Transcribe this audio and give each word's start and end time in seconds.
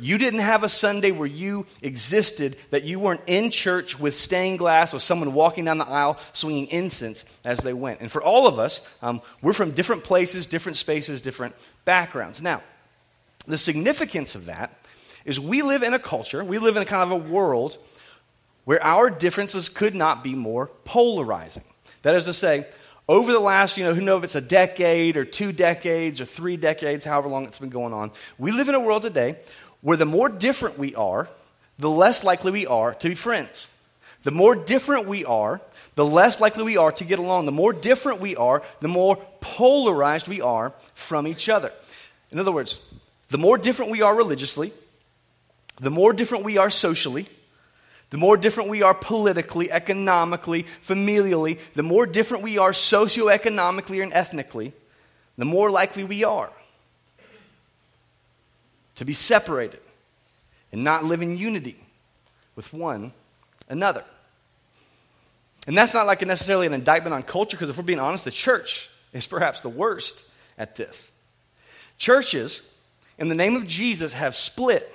you 0.00 0.18
didn't 0.18 0.40
have 0.40 0.62
a 0.62 0.68
Sunday 0.68 1.10
where 1.10 1.26
you 1.26 1.66
existed 1.82 2.56
that 2.70 2.84
you 2.84 2.98
weren't 2.98 3.22
in 3.26 3.50
church 3.50 3.98
with 3.98 4.14
stained 4.14 4.58
glass 4.58 4.94
or 4.94 5.00
someone 5.00 5.34
walking 5.34 5.64
down 5.64 5.78
the 5.78 5.86
aisle 5.86 6.18
swinging 6.32 6.66
incense 6.68 7.24
as 7.44 7.58
they 7.58 7.72
went. 7.72 8.00
And 8.00 8.10
for 8.10 8.22
all 8.22 8.46
of 8.46 8.58
us, 8.58 8.86
um, 9.02 9.22
we're 9.42 9.52
from 9.52 9.72
different 9.72 10.04
places, 10.04 10.46
different 10.46 10.76
spaces, 10.76 11.22
different 11.22 11.54
backgrounds. 11.84 12.42
Now, 12.42 12.62
the 13.46 13.58
significance 13.58 14.34
of 14.34 14.46
that 14.46 14.76
is 15.24 15.38
we 15.38 15.62
live 15.62 15.82
in 15.82 15.94
a 15.94 15.98
culture, 15.98 16.42
we 16.44 16.58
live 16.58 16.76
in 16.76 16.82
a 16.82 16.86
kind 16.86 17.12
of 17.12 17.20
a 17.20 17.30
world 17.30 17.78
where 18.64 18.82
our 18.82 19.10
differences 19.10 19.68
could 19.68 19.94
not 19.94 20.22
be 20.22 20.34
more 20.34 20.68
polarizing. 20.84 21.64
That 22.02 22.14
is 22.14 22.24
to 22.26 22.32
say, 22.32 22.66
over 23.08 23.32
the 23.32 23.40
last, 23.40 23.76
you 23.76 23.84
know, 23.84 23.92
who 23.92 24.00
knows 24.00 24.18
if 24.18 24.24
it's 24.24 24.34
a 24.36 24.40
decade 24.40 25.16
or 25.16 25.24
two 25.24 25.50
decades 25.50 26.20
or 26.20 26.24
three 26.24 26.56
decades, 26.56 27.04
however 27.04 27.28
long 27.28 27.44
it's 27.44 27.58
been 27.58 27.68
going 27.68 27.92
on, 27.92 28.12
we 28.38 28.52
live 28.52 28.68
in 28.68 28.76
a 28.76 28.80
world 28.80 29.02
today 29.02 29.36
where 29.82 29.96
the 29.96 30.06
more 30.06 30.28
different 30.28 30.78
we 30.78 30.94
are, 30.94 31.28
the 31.78 31.90
less 31.90 32.22
likely 32.22 32.52
we 32.52 32.66
are 32.66 32.94
to 32.94 33.08
be 33.08 33.14
friends. 33.14 33.68
The 34.22 34.30
more 34.30 34.54
different 34.54 35.06
we 35.08 35.24
are, 35.24 35.60
the 35.94 36.04
less 36.04 36.40
likely 36.40 36.64
we 36.64 36.76
are 36.76 36.92
to 36.92 37.04
get 37.04 37.18
along. 37.18 37.46
The 37.46 37.52
more 37.52 37.72
different 37.72 38.20
we 38.20 38.36
are, 38.36 38.62
the 38.80 38.88
more 38.88 39.16
polarized 39.40 40.28
we 40.28 40.40
are 40.40 40.72
from 40.94 41.26
each 41.26 41.48
other. 41.48 41.72
In 42.30 42.38
other 42.38 42.52
words, 42.52 42.80
the 43.28 43.38
more 43.38 43.58
different 43.58 43.90
we 43.90 44.02
are 44.02 44.14
religiously, 44.14 44.72
the 45.80 45.90
more 45.90 46.12
different 46.12 46.44
we 46.44 46.58
are 46.58 46.70
socially, 46.70 47.26
the 48.10 48.18
more 48.18 48.36
different 48.36 48.68
we 48.68 48.82
are 48.82 48.94
politically, 48.94 49.70
economically, 49.70 50.66
familially, 50.84 51.58
the 51.74 51.82
more 51.82 52.06
different 52.06 52.42
we 52.42 52.58
are 52.58 52.72
socioeconomically 52.72 54.02
and 54.02 54.12
ethnically, 54.12 54.72
the 55.38 55.44
more 55.44 55.70
likely 55.70 56.04
we 56.04 56.24
are 56.24 56.50
to 59.00 59.06
be 59.06 59.14
separated 59.14 59.80
and 60.72 60.84
not 60.84 61.04
live 61.04 61.22
in 61.22 61.38
unity 61.38 61.74
with 62.54 62.70
one 62.70 63.14
another. 63.70 64.04
And 65.66 65.74
that's 65.74 65.94
not 65.94 66.04
like 66.04 66.20
necessarily 66.20 66.66
an 66.66 66.74
indictment 66.74 67.14
on 67.14 67.22
culture, 67.22 67.56
because 67.56 67.70
if 67.70 67.78
we're 67.78 67.82
being 67.82 67.98
honest, 67.98 68.26
the 68.26 68.30
church 68.30 68.90
is 69.14 69.26
perhaps 69.26 69.62
the 69.62 69.70
worst 69.70 70.30
at 70.58 70.76
this. 70.76 71.10
Churches, 71.96 72.78
in 73.16 73.30
the 73.30 73.34
name 73.34 73.56
of 73.56 73.66
Jesus, 73.66 74.12
have 74.12 74.34
split 74.34 74.86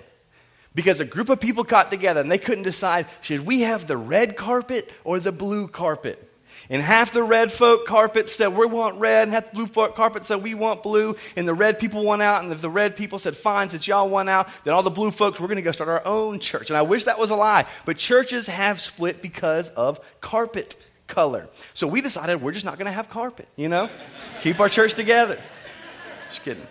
because 0.76 1.00
a 1.00 1.06
group 1.06 1.30
of 1.30 1.40
people 1.40 1.64
got 1.64 1.90
together 1.90 2.22
and 2.22 2.30
they 2.30 2.38
couldn't 2.38 2.64
decide 2.64 3.08
should 3.22 3.44
we 3.44 3.62
have 3.62 3.88
the 3.88 3.98
red 3.98 4.38
carpet 4.38 4.88
or 5.04 5.20
the 5.20 5.32
blue 5.32 5.68
carpet? 5.68 6.32
And 6.70 6.82
half 6.82 7.12
the 7.12 7.24
red 7.24 7.52
folk 7.52 7.86
carpet 7.86 8.28
said 8.28 8.50
we 8.50 8.66
want 8.66 9.00
red, 9.00 9.24
and 9.24 9.32
half 9.32 9.50
the 9.52 9.56
blue 9.56 9.68
folk 9.68 9.96
carpet 9.96 10.26
said 10.26 10.42
we 10.42 10.54
want 10.54 10.84
blue. 10.84 11.16
And 11.36 11.48
the 11.48 11.54
red 11.54 11.80
people 11.80 12.06
went 12.06 12.22
out, 12.22 12.44
and 12.44 12.52
if 12.52 12.62
the 12.62 12.70
red 12.70 12.96
people 12.96 13.20
said, 13.20 13.36
fine, 13.36 13.70
since 13.70 13.88
y'all 13.88 14.10
went 14.10 14.30
out, 14.30 14.50
then 14.64 14.74
all 14.74 14.84
the 14.84 14.90
blue 14.90 15.12
folks, 15.12 15.40
we're 15.40 15.48
going 15.48 15.58
to 15.58 15.64
go 15.64 15.72
start 15.72 15.90
our 15.90 16.06
own 16.06 16.40
church. 16.40 16.70
And 16.70 16.78
I 16.78 16.82
wish 16.82 17.06
that 17.06 17.20
was 17.20 17.30
a 17.30 17.36
lie. 17.36 17.66
But 17.86 17.98
churches 17.98 18.48
have 18.48 18.82
split 18.82 19.22
because 19.22 19.70
of 19.70 20.00
carpet 20.22 20.76
color. 21.08 21.48
So 21.74 21.88
we 21.88 22.02
decided 22.02 22.42
we're 22.42 22.52
just 22.52 22.66
not 22.66 22.78
going 22.78 22.88
to 22.88 22.92
have 22.92 23.10
carpet, 23.10 23.48
you 23.56 23.70
know? 23.70 23.90
Keep 24.42 24.60
our 24.60 24.70
church 24.70 24.96
together. 24.96 25.40
Just 26.30 26.44
kidding. 26.44 26.66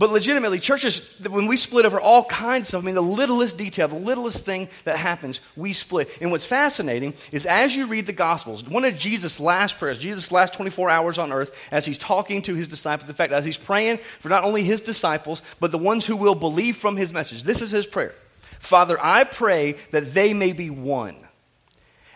But 0.00 0.12
legitimately, 0.12 0.60
churches, 0.60 1.20
when 1.28 1.46
we 1.46 1.58
split 1.58 1.84
over 1.84 2.00
all 2.00 2.24
kinds 2.24 2.72
of 2.72 2.82
I 2.82 2.86
mean, 2.86 2.94
the 2.94 3.02
littlest 3.02 3.58
detail, 3.58 3.86
the 3.86 3.96
littlest 3.96 4.46
thing 4.46 4.70
that 4.84 4.96
happens, 4.96 5.40
we 5.56 5.74
split. 5.74 6.08
And 6.22 6.30
what's 6.30 6.46
fascinating 6.46 7.12
is 7.32 7.44
as 7.44 7.76
you 7.76 7.84
read 7.84 8.06
the 8.06 8.14
Gospels, 8.14 8.66
one 8.66 8.86
of 8.86 8.96
Jesus' 8.96 9.38
last 9.38 9.78
prayers, 9.78 9.98
Jesus' 9.98 10.32
last 10.32 10.54
24 10.54 10.88
hours 10.88 11.18
on 11.18 11.32
earth, 11.32 11.54
as 11.70 11.84
he's 11.84 11.98
talking 11.98 12.40
to 12.42 12.54
his 12.54 12.66
disciples, 12.66 13.10
in 13.10 13.14
fact, 13.14 13.34
as 13.34 13.44
he's 13.44 13.58
praying 13.58 13.98
for 14.20 14.30
not 14.30 14.42
only 14.42 14.62
his 14.62 14.80
disciples, 14.80 15.42
but 15.60 15.70
the 15.70 15.76
ones 15.76 16.06
who 16.06 16.16
will 16.16 16.34
believe 16.34 16.78
from 16.78 16.96
his 16.96 17.12
message, 17.12 17.42
this 17.42 17.60
is 17.60 17.70
his 17.70 17.84
prayer 17.84 18.14
Father, 18.58 18.96
I 18.98 19.24
pray 19.24 19.76
that 19.90 20.14
they 20.14 20.32
may 20.32 20.52
be 20.52 20.70
one. 20.70 21.16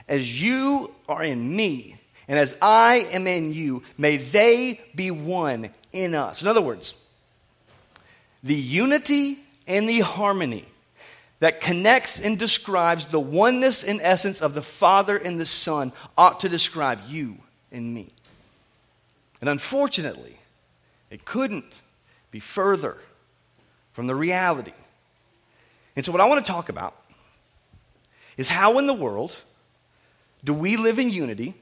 As 0.08 0.40
you 0.40 0.94
are 1.06 1.22
in 1.22 1.54
me, 1.54 2.00
and 2.28 2.38
as 2.38 2.56
I 2.62 3.06
am 3.12 3.26
in 3.26 3.52
you, 3.52 3.82
may 3.98 4.16
they 4.16 4.80
be 4.94 5.10
one 5.10 5.68
in 5.92 6.14
us. 6.14 6.40
In 6.40 6.48
other 6.48 6.62
words, 6.62 7.03
the 8.44 8.54
unity 8.54 9.38
and 9.66 9.88
the 9.88 10.00
harmony 10.00 10.66
that 11.40 11.60
connects 11.60 12.20
and 12.20 12.38
describes 12.38 13.06
the 13.06 13.18
oneness 13.18 13.82
and 13.82 14.00
essence 14.02 14.40
of 14.40 14.54
the 14.54 14.62
Father 14.62 15.16
and 15.16 15.40
the 15.40 15.46
Son 15.46 15.92
ought 16.16 16.40
to 16.40 16.48
describe 16.48 17.00
you 17.08 17.38
and 17.72 17.92
me. 17.92 18.08
And 19.40 19.48
unfortunately, 19.48 20.36
it 21.10 21.24
couldn't 21.24 21.80
be 22.30 22.38
further 22.38 22.98
from 23.92 24.06
the 24.06 24.14
reality. 24.14 24.72
And 25.96 26.04
so, 26.04 26.12
what 26.12 26.20
I 26.20 26.26
want 26.26 26.44
to 26.44 26.50
talk 26.50 26.68
about 26.68 26.94
is 28.36 28.48
how 28.48 28.78
in 28.78 28.86
the 28.86 28.94
world 28.94 29.36
do 30.44 30.52
we 30.52 30.76
live 30.76 30.98
in 30.98 31.10
unity, 31.10 31.54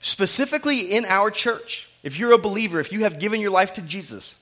specifically 0.00 0.80
in 0.80 1.04
our 1.04 1.30
church? 1.30 1.88
If 2.02 2.18
you're 2.18 2.32
a 2.32 2.38
believer, 2.38 2.80
if 2.80 2.92
you 2.92 3.00
have 3.04 3.18
given 3.18 3.40
your 3.40 3.50
life 3.50 3.74
to 3.74 3.82
Jesus, 3.82 4.36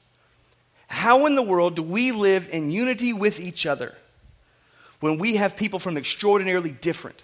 how 0.89 1.27
in 1.27 1.35
the 1.35 1.43
world 1.43 1.77
do 1.77 1.83
we 1.83 2.13
live 2.13 2.49
in 2.51 2.71
unity 2.71 3.13
with 3.13 3.39
each 3.39 3.67
other 3.67 3.95
when 5.01 5.19
we 5.19 5.37
have 5.37 5.55
people 5.55 5.79
from 5.79 5.97
extraordinarily 5.97 6.71
different 6.71 7.23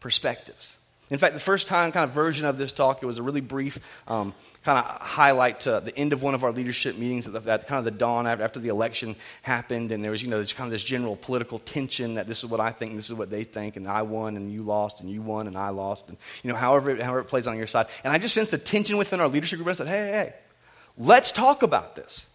perspectives? 0.00 0.78
In 1.10 1.18
fact, 1.18 1.34
the 1.34 1.40
first 1.40 1.66
time 1.66 1.90
kind 1.90 2.04
of 2.04 2.10
version 2.10 2.44
of 2.44 2.58
this 2.58 2.70
talk, 2.70 3.02
it 3.02 3.06
was 3.06 3.18
a 3.18 3.22
really 3.22 3.40
brief 3.40 3.78
um, 4.08 4.34
kind 4.62 4.78
of 4.78 4.84
highlight 4.84 5.60
to 5.60 5.80
the 5.82 5.96
end 5.96 6.12
of 6.12 6.22
one 6.22 6.34
of 6.34 6.44
our 6.44 6.52
leadership 6.52 6.98
meetings 6.98 7.26
at, 7.26 7.66
kind 7.66 7.78
of 7.78 7.84
the 7.84 7.90
dawn 7.90 8.26
after, 8.26 8.44
after, 8.44 8.60
the 8.60 8.68
election 8.68 9.16
happened, 9.42 9.90
and 9.90 10.04
there 10.04 10.10
was, 10.10 10.22
you 10.22 10.28
know, 10.28 10.44
kind 10.44 10.66
of 10.66 10.70
this 10.70 10.84
general 10.84 11.16
political 11.16 11.60
tension 11.60 12.14
that 12.14 12.28
this 12.28 12.40
is 12.40 12.46
what 12.46 12.60
I 12.60 12.70
think, 12.70 12.94
this 12.94 13.06
is 13.06 13.14
what 13.14 13.30
they 13.30 13.42
think, 13.42 13.76
and 13.76 13.88
I 13.88 14.02
won 14.02 14.36
and 14.36 14.52
you 14.52 14.62
lost, 14.62 15.00
and 15.00 15.10
you 15.10 15.22
won 15.22 15.46
and 15.46 15.56
I 15.56 15.70
lost, 15.70 16.08
and 16.08 16.18
you 16.42 16.52
know, 16.52 16.56
however 16.56 16.90
it, 16.90 17.00
however 17.00 17.20
it 17.20 17.24
plays 17.24 17.46
on 17.46 17.56
your 17.56 17.66
side. 17.66 17.86
And 18.04 18.12
I 18.12 18.18
just 18.18 18.34
sensed 18.34 18.52
a 18.52 18.58
tension 18.58 18.98
within 18.98 19.18
our 19.18 19.28
leadership 19.28 19.56
group. 19.56 19.68
I 19.68 19.72
said, 19.72 19.88
hey, 19.88 19.96
hey, 19.96 20.12
hey, 20.12 20.34
let's 20.98 21.32
talk 21.32 21.62
about 21.62 21.96
this. 21.96 22.28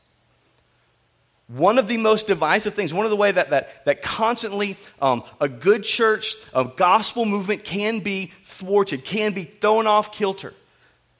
One 1.47 1.77
of 1.77 1.87
the 1.87 1.97
most 1.97 2.27
divisive 2.27 2.73
things, 2.73 2.93
one 2.93 3.05
of 3.05 3.11
the 3.11 3.17
way 3.17 3.31
that, 3.31 3.49
that, 3.49 3.85
that 3.85 4.01
constantly 4.01 4.77
um, 5.01 5.23
a 5.41 5.49
good 5.49 5.83
church, 5.83 6.35
a 6.53 6.63
gospel 6.63 7.25
movement 7.25 7.65
can 7.65 7.99
be 7.99 8.31
thwarted, 8.43 9.03
can 9.03 9.33
be 9.33 9.43
thrown 9.43 9.85
off 9.85 10.13
kilter, 10.13 10.53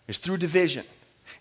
is 0.07 0.17
through 0.17 0.37
division. 0.37 0.85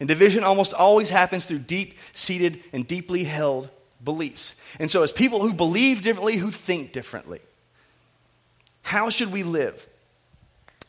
And 0.01 0.09
division 0.09 0.43
almost 0.43 0.75
always 0.75 1.11
happens 1.11 1.45
through 1.45 1.61
deep 1.61 1.97
seated 2.13 2.63
and 2.73 2.87
deeply 2.87 3.25
held 3.25 3.69
beliefs. 4.03 4.61
And 4.81 4.91
so, 4.91 5.03
as 5.03 5.13
people 5.13 5.43
who 5.43 5.53
believe 5.53 6.03
differently, 6.03 6.37
who 6.37 6.51
think 6.51 6.93
differently, 6.93 7.41
how 8.83 9.11
should 9.11 9.31
we 9.31 9.45
live 9.45 9.87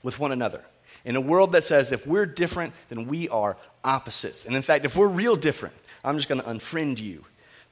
with 0.01 0.17
one 0.19 0.31
another? 0.31 0.63
In 1.05 1.15
a 1.15 1.21
world 1.21 1.51
that 1.51 1.63
says 1.63 1.91
if 1.91 2.07
we're 2.07 2.25
different, 2.25 2.73
then 2.89 3.07
we 3.07 3.29
are 3.29 3.55
opposites. 3.83 4.45
And 4.45 4.55
in 4.55 4.61
fact, 4.61 4.85
if 4.85 4.95
we're 4.95 5.07
real 5.07 5.35
different, 5.35 5.75
I'm 6.03 6.17
just 6.17 6.27
going 6.27 6.41
to 6.41 6.47
unfriend 6.47 6.99
you 6.99 7.23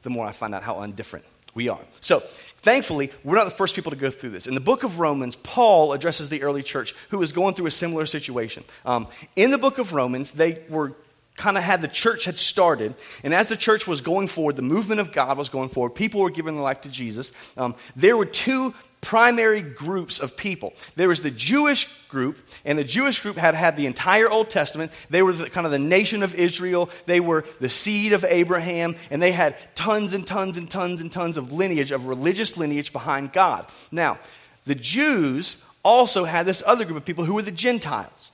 the 0.03 0.09
more 0.09 0.25
I 0.25 0.31
find 0.31 0.53
out 0.55 0.63
how 0.63 0.75
undifferent 0.75 1.23
we 1.53 1.69
are. 1.69 1.81
So, 1.99 2.19
thankfully, 2.61 3.11
we're 3.23 3.35
not 3.35 3.45
the 3.45 3.51
first 3.51 3.75
people 3.75 3.91
to 3.91 3.97
go 3.97 4.09
through 4.09 4.31
this. 4.31 4.47
In 4.47 4.53
the 4.53 4.61
book 4.61 4.83
of 4.83 4.99
Romans, 4.99 5.35
Paul 5.37 5.93
addresses 5.93 6.29
the 6.29 6.43
early 6.43 6.63
church 6.63 6.95
who 7.09 7.17
was 7.17 7.31
going 7.31 7.55
through 7.55 7.67
a 7.67 7.71
similar 7.71 8.05
situation. 8.05 8.63
Um, 8.85 9.07
in 9.35 9.51
the 9.51 9.57
book 9.57 9.77
of 9.77 9.93
Romans, 9.93 10.31
they 10.31 10.63
were 10.69 10.93
kind 11.35 11.57
of 11.57 11.63
had 11.63 11.81
the 11.81 11.87
church 11.87 12.25
had 12.25 12.37
started, 12.37 12.93
and 13.23 13.33
as 13.33 13.47
the 13.47 13.57
church 13.57 13.87
was 13.87 14.01
going 14.01 14.27
forward, 14.27 14.55
the 14.55 14.61
movement 14.61 14.99
of 15.01 15.11
God 15.11 15.37
was 15.37 15.49
going 15.49 15.69
forward, 15.69 15.91
people 15.91 16.21
were 16.21 16.29
giving 16.29 16.55
their 16.55 16.63
life 16.63 16.81
to 16.81 16.89
Jesus. 16.89 17.31
Um, 17.57 17.75
there 17.95 18.15
were 18.15 18.25
two 18.25 18.73
primary 19.01 19.61
groups 19.61 20.19
of 20.19 20.37
people. 20.37 20.73
There 20.95 21.07
was 21.07 21.21
the 21.21 21.31
Jewish 21.31 22.07
group, 22.07 22.37
and 22.63 22.77
the 22.77 22.83
Jewish 22.83 23.19
group 23.19 23.35
had 23.35 23.55
had 23.55 23.75
the 23.75 23.87
entire 23.87 24.29
Old 24.29 24.49
Testament. 24.49 24.91
They 25.09 25.21
were 25.23 25.33
the, 25.33 25.49
kind 25.49 25.65
of 25.65 25.71
the 25.71 25.79
nation 25.79 26.23
of 26.23 26.35
Israel. 26.35 26.89
They 27.07 27.19
were 27.19 27.43
the 27.59 27.69
seed 27.69 28.13
of 28.13 28.23
Abraham, 28.23 28.95
and 29.09 29.21
they 29.21 29.31
had 29.31 29.55
tons 29.75 30.13
and 30.13 30.25
tons 30.25 30.57
and 30.57 30.69
tons 30.69 31.01
and 31.01 31.11
tons 31.11 31.37
of 31.37 31.51
lineage, 31.51 31.91
of 31.91 32.05
religious 32.05 32.57
lineage 32.57 32.93
behind 32.93 33.33
God. 33.33 33.65
Now, 33.91 34.19
the 34.65 34.75
Jews 34.75 35.65
also 35.83 36.25
had 36.25 36.45
this 36.45 36.61
other 36.65 36.85
group 36.85 36.97
of 36.97 37.05
people 37.05 37.25
who 37.25 37.33
were 37.33 37.41
the 37.41 37.51
Gentiles. 37.51 38.31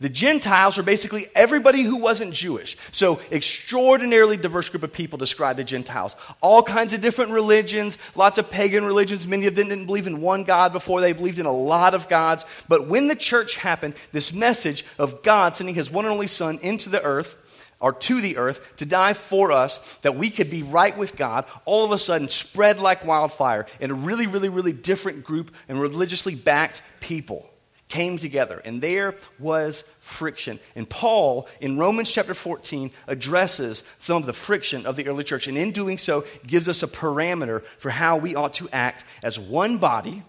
The 0.00 0.08
Gentiles 0.08 0.78
were 0.78 0.82
basically 0.82 1.26
everybody 1.34 1.82
who 1.82 1.98
wasn't 1.98 2.32
Jewish. 2.32 2.78
So, 2.90 3.20
extraordinarily 3.30 4.38
diverse 4.38 4.70
group 4.70 4.82
of 4.82 4.94
people 4.94 5.18
describe 5.18 5.56
the 5.56 5.64
Gentiles. 5.64 6.16
All 6.40 6.62
kinds 6.62 6.94
of 6.94 7.02
different 7.02 7.32
religions, 7.32 7.98
lots 8.14 8.38
of 8.38 8.50
pagan 8.50 8.86
religions. 8.86 9.26
Many 9.26 9.46
of 9.46 9.54
them 9.54 9.68
didn't 9.68 9.84
believe 9.84 10.06
in 10.06 10.22
one 10.22 10.44
God 10.44 10.72
before, 10.72 11.02
they 11.02 11.12
believed 11.12 11.38
in 11.38 11.44
a 11.44 11.52
lot 11.52 11.92
of 11.92 12.08
gods. 12.08 12.46
But 12.66 12.88
when 12.88 13.08
the 13.08 13.14
church 13.14 13.56
happened, 13.56 13.94
this 14.10 14.32
message 14.32 14.86
of 14.98 15.22
God 15.22 15.54
sending 15.54 15.74
his 15.74 15.90
one 15.90 16.06
and 16.06 16.12
only 16.12 16.28
Son 16.28 16.58
into 16.62 16.88
the 16.88 17.02
earth, 17.02 17.36
or 17.78 17.92
to 17.92 18.22
the 18.22 18.38
earth, 18.38 18.76
to 18.76 18.86
die 18.86 19.12
for 19.12 19.52
us, 19.52 19.78
that 20.00 20.16
we 20.16 20.30
could 20.30 20.50
be 20.50 20.62
right 20.62 20.96
with 20.96 21.16
God, 21.16 21.44
all 21.66 21.84
of 21.84 21.92
a 21.92 21.98
sudden 21.98 22.28
spread 22.30 22.78
like 22.78 23.04
wildfire 23.04 23.66
in 23.80 23.90
a 23.90 23.94
really, 23.94 24.26
really, 24.26 24.48
really 24.48 24.72
different 24.72 25.24
group 25.24 25.50
and 25.68 25.78
religiously 25.78 26.34
backed 26.34 26.82
people 27.00 27.49
came 27.90 28.18
together, 28.18 28.62
and 28.64 28.80
there 28.80 29.14
was 29.38 29.84
friction. 29.98 30.58
And 30.74 30.88
Paul, 30.88 31.46
in 31.60 31.76
Romans 31.76 32.10
chapter 32.10 32.32
14, 32.32 32.90
addresses 33.06 33.84
some 33.98 34.16
of 34.16 34.26
the 34.26 34.32
friction 34.32 34.86
of 34.86 34.96
the 34.96 35.06
early 35.08 35.24
church, 35.24 35.46
and 35.46 35.58
in 35.58 35.72
doing 35.72 35.98
so, 35.98 36.24
gives 36.46 36.68
us 36.68 36.82
a 36.82 36.86
parameter 36.86 37.62
for 37.76 37.90
how 37.90 38.16
we 38.16 38.34
ought 38.34 38.54
to 38.54 38.68
act 38.72 39.04
as 39.22 39.38
one 39.38 39.76
body 39.76 40.22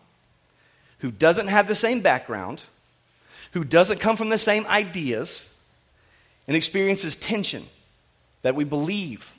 who 1.00 1.12
doesn't 1.12 1.48
have 1.48 1.68
the 1.68 1.76
same 1.76 2.02
background, 2.02 2.64
who 3.54 3.64
doesn't 3.64 4.00
come 4.00 4.18
from 4.18 4.30
the 4.30 4.38
same 4.38 4.66
ideas, 4.66 5.48
and 6.48 6.58
experiences 6.58 7.16
tension 7.16 7.64
that 8.42 8.56
we 8.56 8.64
believe. 8.64 9.34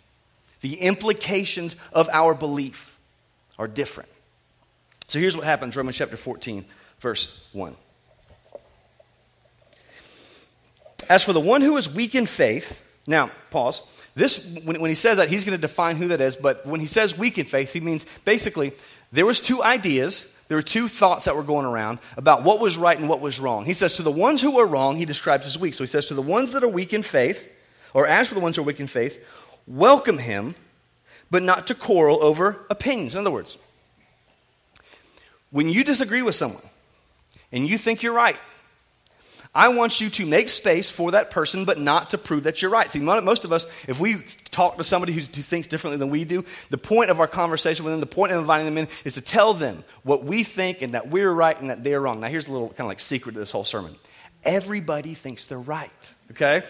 The 0.60 0.76
implications 0.76 1.74
of 1.92 2.08
our 2.12 2.34
belief 2.34 2.96
are 3.58 3.66
different. 3.66 4.08
So 5.08 5.18
here's 5.18 5.36
what 5.36 5.44
happens 5.44 5.76
Romans 5.76 5.96
chapter 5.96 6.16
14, 6.16 6.64
verse 7.00 7.44
1. 7.52 7.76
As 11.12 11.22
for 11.22 11.34
the 11.34 11.40
one 11.40 11.60
who 11.60 11.76
is 11.76 11.92
weak 11.92 12.14
in 12.14 12.24
faith, 12.24 12.82
now, 13.06 13.30
pause. 13.50 13.82
This, 14.14 14.58
when, 14.64 14.80
when 14.80 14.88
he 14.88 14.94
says 14.94 15.18
that, 15.18 15.28
he's 15.28 15.44
going 15.44 15.54
to 15.54 15.60
define 15.60 15.96
who 15.96 16.08
that 16.08 16.22
is, 16.22 16.36
but 16.36 16.64
when 16.64 16.80
he 16.80 16.86
says 16.86 17.18
weak 17.18 17.36
in 17.36 17.44
faith, 17.44 17.74
he 17.74 17.80
means 17.80 18.06
basically 18.24 18.72
there 19.12 19.26
was 19.26 19.38
two 19.38 19.62
ideas, 19.62 20.34
there 20.48 20.56
were 20.56 20.62
two 20.62 20.88
thoughts 20.88 21.26
that 21.26 21.36
were 21.36 21.42
going 21.42 21.66
around 21.66 21.98
about 22.16 22.44
what 22.44 22.60
was 22.60 22.78
right 22.78 22.98
and 22.98 23.10
what 23.10 23.20
was 23.20 23.38
wrong. 23.38 23.66
He 23.66 23.74
says 23.74 23.92
to 23.96 24.02
the 24.02 24.10
ones 24.10 24.40
who 24.40 24.58
are 24.58 24.64
wrong, 24.64 24.96
he 24.96 25.04
describes 25.04 25.46
as 25.46 25.58
weak. 25.58 25.74
So 25.74 25.84
he 25.84 25.88
says 25.88 26.06
to 26.06 26.14
the 26.14 26.22
ones 26.22 26.52
that 26.52 26.64
are 26.64 26.68
weak 26.68 26.94
in 26.94 27.02
faith, 27.02 27.46
or 27.92 28.06
as 28.06 28.28
for 28.28 28.34
the 28.34 28.40
ones 28.40 28.56
who 28.56 28.62
are 28.62 28.64
weak 28.64 28.80
in 28.80 28.86
faith, 28.86 29.22
welcome 29.66 30.16
him, 30.16 30.54
but 31.30 31.42
not 31.42 31.66
to 31.66 31.74
quarrel 31.74 32.24
over 32.24 32.64
opinions. 32.70 33.14
In 33.14 33.20
other 33.20 33.30
words, 33.30 33.58
when 35.50 35.68
you 35.68 35.84
disagree 35.84 36.22
with 36.22 36.36
someone 36.36 36.64
and 37.52 37.68
you 37.68 37.76
think 37.76 38.02
you're 38.02 38.14
right, 38.14 38.38
I 39.54 39.68
want 39.68 40.00
you 40.00 40.08
to 40.08 40.24
make 40.24 40.48
space 40.48 40.88
for 40.88 41.10
that 41.10 41.30
person, 41.30 41.66
but 41.66 41.78
not 41.78 42.10
to 42.10 42.18
prove 42.18 42.44
that 42.44 42.62
you're 42.62 42.70
right. 42.70 42.90
See, 42.90 43.00
most 43.00 43.44
of 43.44 43.52
us, 43.52 43.66
if 43.86 44.00
we 44.00 44.24
talk 44.50 44.78
to 44.78 44.84
somebody 44.84 45.12
who 45.12 45.20
thinks 45.20 45.68
differently 45.68 45.98
than 45.98 46.08
we 46.08 46.24
do, 46.24 46.42
the 46.70 46.78
point 46.78 47.10
of 47.10 47.20
our 47.20 47.26
conversation 47.26 47.84
with 47.84 47.92
them, 47.92 48.00
the 48.00 48.06
point 48.06 48.32
of 48.32 48.38
inviting 48.38 48.64
them 48.64 48.78
in, 48.78 48.88
is 49.04 49.14
to 49.14 49.20
tell 49.20 49.52
them 49.52 49.84
what 50.04 50.24
we 50.24 50.42
think 50.42 50.80
and 50.80 50.94
that 50.94 51.08
we're 51.08 51.30
right 51.30 51.60
and 51.60 51.68
that 51.68 51.84
they're 51.84 52.00
wrong. 52.00 52.20
Now, 52.20 52.28
here's 52.28 52.48
a 52.48 52.52
little 52.52 52.68
kind 52.68 52.80
of 52.80 52.86
like 52.86 53.00
secret 53.00 53.32
to 53.32 53.38
this 53.38 53.50
whole 53.50 53.64
sermon 53.64 53.94
everybody 54.44 55.14
thinks 55.14 55.46
they're 55.46 55.58
right, 55.58 56.14
okay? 56.32 56.64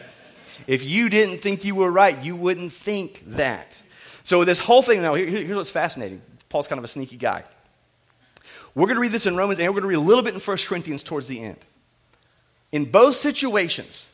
If 0.66 0.84
you 0.84 1.08
didn't 1.08 1.38
think 1.38 1.64
you 1.64 1.74
were 1.74 1.90
right, 1.90 2.20
you 2.22 2.36
wouldn't 2.36 2.72
think 2.72 3.22
that. 3.28 3.80
So, 4.24 4.44
this 4.44 4.58
whole 4.58 4.82
thing 4.82 5.02
now, 5.02 5.14
here's 5.14 5.56
what's 5.56 5.70
fascinating. 5.70 6.20
Paul's 6.48 6.68
kind 6.68 6.78
of 6.78 6.84
a 6.84 6.88
sneaky 6.88 7.16
guy. 7.16 7.44
We're 8.74 8.86
going 8.86 8.96
to 8.96 9.00
read 9.00 9.12
this 9.12 9.26
in 9.26 9.36
Romans, 9.36 9.60
and 9.60 9.68
we're 9.68 9.80
going 9.80 9.82
to 9.82 9.88
read 9.88 10.04
a 10.04 10.08
little 10.08 10.24
bit 10.24 10.34
in 10.34 10.40
1 10.40 10.56
Corinthians 10.66 11.02
towards 11.02 11.28
the 11.28 11.40
end. 11.40 11.58
In 12.72 12.86
both 12.86 13.16
situations, 13.16 14.08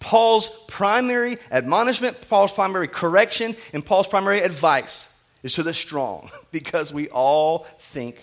Paul's 0.00 0.48
primary 0.66 1.38
admonishment, 1.50 2.28
Paul's 2.28 2.50
primary 2.50 2.88
correction, 2.88 3.54
and 3.72 3.84
Paul's 3.84 4.08
primary 4.08 4.40
advice 4.40 5.12
is 5.42 5.54
to 5.54 5.62
the 5.62 5.74
strong 5.74 6.30
because 6.50 6.92
we 6.92 7.08
all 7.08 7.66
think 7.78 8.16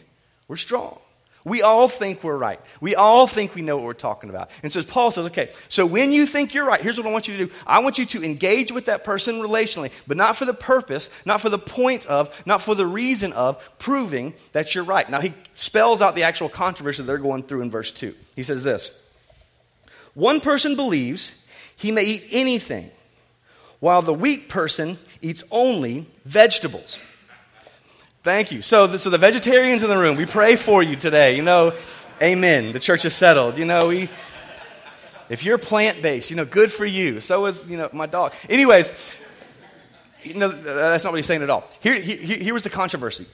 we're 0.48 0.58
strong. 0.58 1.00
We 1.46 1.62
all 1.62 1.88
think 1.88 2.22
we're 2.22 2.38
right. 2.38 2.60
We 2.82 2.96
all 2.96 3.26
think 3.26 3.56
we 3.56 3.62
know 3.62 3.78
what 3.78 3.86
we're 3.86 3.94
talking 3.94 4.30
about. 4.30 4.52
And 4.62 4.74
so 4.74 4.84
Paul 4.84 5.10
says, 5.10 5.28
okay, 5.28 5.52
so 5.70 5.86
when 5.86 6.12
you 6.12 6.26
think 6.26 6.54
you're 6.54 6.66
right, 6.66 6.82
here's 6.82 6.98
what 6.98 7.08
I 7.08 7.12
want 7.12 7.30
you 7.30 7.38
to 7.38 7.46
do. 7.46 7.52
I 7.66 7.80
want 7.80 7.98
you 7.98 8.06
to 8.08 8.24
engage 8.24 8.74
with 8.74 8.86
that 8.86 9.06
person 9.06 9.36
relationally, 9.36 9.92
but 10.06 10.18
not 10.18 10.36
for 10.36 10.44
the 10.44 10.54
purpose, 10.54 11.10
not 11.26 11.40
for 11.40 11.50
the 11.50 11.58
point 11.58 12.06
of, 12.08 12.30
not 12.46 12.62
for 12.62 12.76
the 12.76 12.86
reason 12.86 13.32
of 13.34 13.64
proving 13.80 14.34
that 14.52 14.76
you're 14.76 14.84
right. 14.84 15.10
Now, 15.10 15.22
he 15.22 15.34
spells 15.54 16.02
out 16.02 16.14
the 16.14 16.24
actual 16.24 16.50
controversy 16.50 17.04
they're 17.04 17.18
going 17.18 17.44
through 17.44 17.62
in 17.62 17.72
verse 17.72 17.92
2. 17.92 18.14
He 18.36 18.44
says 18.44 18.64
this 18.64 19.09
One 20.20 20.42
person 20.42 20.76
believes 20.76 21.48
he 21.78 21.94
may 21.94 22.04
eat 22.04 22.26
anything, 22.34 22.92
while 23.80 24.02
the 24.02 24.14
weak 24.14 24.50
person 24.50 24.98
eats 25.22 25.46
only 25.50 26.08
vegetables. 26.26 27.02
Thank 28.22 28.52
you. 28.52 28.62
So, 28.62 28.86
the, 28.86 29.00
so 29.00 29.10
the 29.10 29.18
vegetarians 29.18 29.82
in 29.82 29.90
the 29.90 29.98
room, 29.98 30.18
we 30.18 30.26
pray 30.26 30.58
for 30.58 30.84
you 30.84 30.98
today. 30.98 31.38
You 31.38 31.42
know, 31.42 31.74
amen. 32.22 32.74
The 32.74 32.82
church 32.82 33.06
is 33.06 33.16
settled. 33.16 33.58
You 33.58 33.64
know, 33.64 33.88
we, 33.88 34.10
if 35.30 35.46
you're 35.46 35.58
plant 35.58 36.02
based, 36.02 36.30
you 36.30 36.36
know, 36.36 36.44
good 36.44 36.70
for 36.70 36.86
you. 36.86 37.22
So 37.22 37.46
is, 37.46 37.66
you 37.66 37.78
know, 37.78 37.90
my 37.94 38.06
dog. 38.06 38.34
Anyways, 38.50 38.92
you 40.24 40.34
know, 40.34 40.50
that's 40.50 41.06
not 41.06 41.14
what 41.14 41.18
he's 41.18 41.28
saying 41.28 41.44
at 41.44 41.50
all. 41.50 41.64
Here, 41.80 41.98
here, 41.98 42.38
here 42.38 42.54
was 42.54 42.64
the 42.64 42.70
controversy 42.70 43.26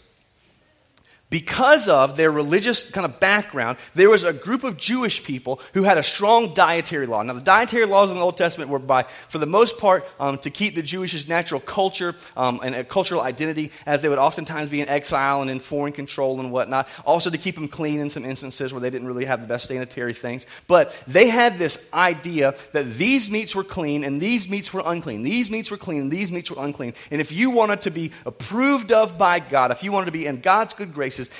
because 1.29 1.89
of 1.89 2.17
their 2.17 2.31
religious 2.31 2.89
kind 2.91 3.03
of 3.03 3.19
background, 3.19 3.77
there 3.95 4.09
was 4.09 4.23
a 4.23 4.31
group 4.31 4.63
of 4.63 4.77
Jewish 4.77 5.23
people 5.23 5.59
who 5.73 5.83
had 5.83 5.97
a 5.97 6.03
strong 6.03 6.53
dietary 6.53 7.07
law. 7.07 7.23
Now, 7.23 7.33
the 7.33 7.41
dietary 7.41 7.85
laws 7.85 8.11
in 8.11 8.17
the 8.17 8.23
Old 8.23 8.37
Testament 8.37 8.69
were 8.69 8.79
by, 8.79 9.03
for 9.29 9.39
the 9.39 9.47
most 9.47 9.79
part, 9.79 10.05
um, 10.19 10.37
to 10.39 10.49
keep 10.49 10.75
the 10.75 10.83
Jewish 10.83 11.27
natural 11.27 11.59
culture 11.59 12.15
um, 12.37 12.59
and 12.63 12.75
a 12.75 12.83
cultural 12.83 13.21
identity, 13.21 13.71
as 13.85 14.01
they 14.01 14.09
would 14.09 14.19
oftentimes 14.19 14.69
be 14.69 14.81
in 14.81 14.89
exile 14.89 15.41
and 15.41 15.49
in 15.49 15.59
foreign 15.59 15.93
control 15.93 16.39
and 16.39 16.51
whatnot. 16.51 16.87
Also, 17.05 17.29
to 17.29 17.37
keep 17.37 17.55
them 17.55 17.67
clean 17.67 17.99
in 17.99 18.09
some 18.09 18.23
instances 18.23 18.71
where 18.71 18.81
they 18.81 18.89
didn't 18.89 19.07
really 19.07 19.25
have 19.25 19.41
the 19.41 19.47
best 19.47 19.67
sanitary 19.67 20.13
things. 20.13 20.45
But 20.67 20.95
they 21.07 21.27
had 21.27 21.57
this 21.57 21.91
idea 21.93 22.55
that 22.73 22.93
these 22.93 23.31
meats 23.31 23.55
were 23.55 23.63
clean 23.63 24.03
and 24.03 24.21
these 24.21 24.47
meats 24.47 24.73
were 24.73 24.83
unclean. 24.85 25.23
These 25.23 25.49
meats 25.49 25.71
were 25.71 25.77
clean 25.77 26.01
and 26.01 26.11
these 26.11 26.31
meats 26.31 26.51
were 26.51 26.63
unclean. 26.63 26.93
And 27.09 27.19
if 27.19 27.31
you 27.31 27.49
wanted 27.49 27.81
to 27.81 27.91
be 27.91 28.11
approved 28.25 28.91
of 28.91 29.17
by 29.17 29.39
God, 29.39 29.71
if 29.71 29.83
you 29.83 29.91
wanted 29.91 30.07
to 30.07 30.11
be 30.11 30.27
in 30.27 30.41
God's 30.41 30.73
good 30.73 30.93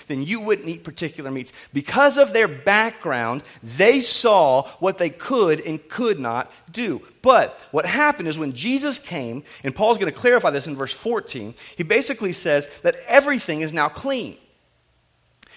then 0.07 0.24
you 0.24 0.39
wouldn't 0.39 0.68
eat 0.68 0.83
particular 0.83 1.31
meats. 1.31 1.54
Because 1.74 2.18
of 2.18 2.33
their 2.33 2.48
background, 2.48 3.44
they 3.63 4.00
saw 4.00 4.63
what 4.80 4.98
they 4.98 5.10
could 5.10 5.60
and 5.62 5.88
could 5.89 6.19
not 6.19 6.51
do. 6.72 7.01
But 7.22 7.60
what 7.72 7.86
happened 7.86 8.27
is 8.27 8.38
when 8.38 8.54
Jesus 8.54 9.00
came, 9.00 9.44
and 9.63 9.75
Paul's 9.75 9.98
going 9.98 10.12
to 10.12 10.19
clarify 10.19 10.51
this 10.51 10.68
in 10.68 10.75
verse 10.75 10.94
14, 10.94 11.54
he 11.75 11.83
basically 11.83 12.31
says 12.31 12.68
that 12.80 12.95
everything 13.07 13.62
is 13.62 13.74
now 13.74 13.89
clean. 13.89 14.38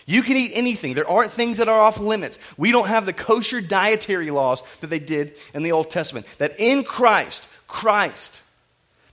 You 0.08 0.22
can 0.22 0.38
eat 0.38 0.52
anything. 0.54 0.94
There 0.94 1.08
aren't 1.08 1.32
things 1.32 1.58
that 1.58 1.68
are 1.68 1.80
off 1.80 2.00
limits. 2.00 2.38
We 2.56 2.72
don't 2.72 2.88
have 2.88 3.04
the 3.04 3.12
kosher 3.12 3.60
dietary 3.60 4.30
laws 4.30 4.62
that 4.80 4.86
they 4.86 4.98
did 4.98 5.36
in 5.52 5.62
the 5.62 5.72
Old 5.72 5.90
Testament. 5.90 6.26
That 6.38 6.58
in 6.58 6.82
Christ, 6.82 7.46
Christ 7.66 8.40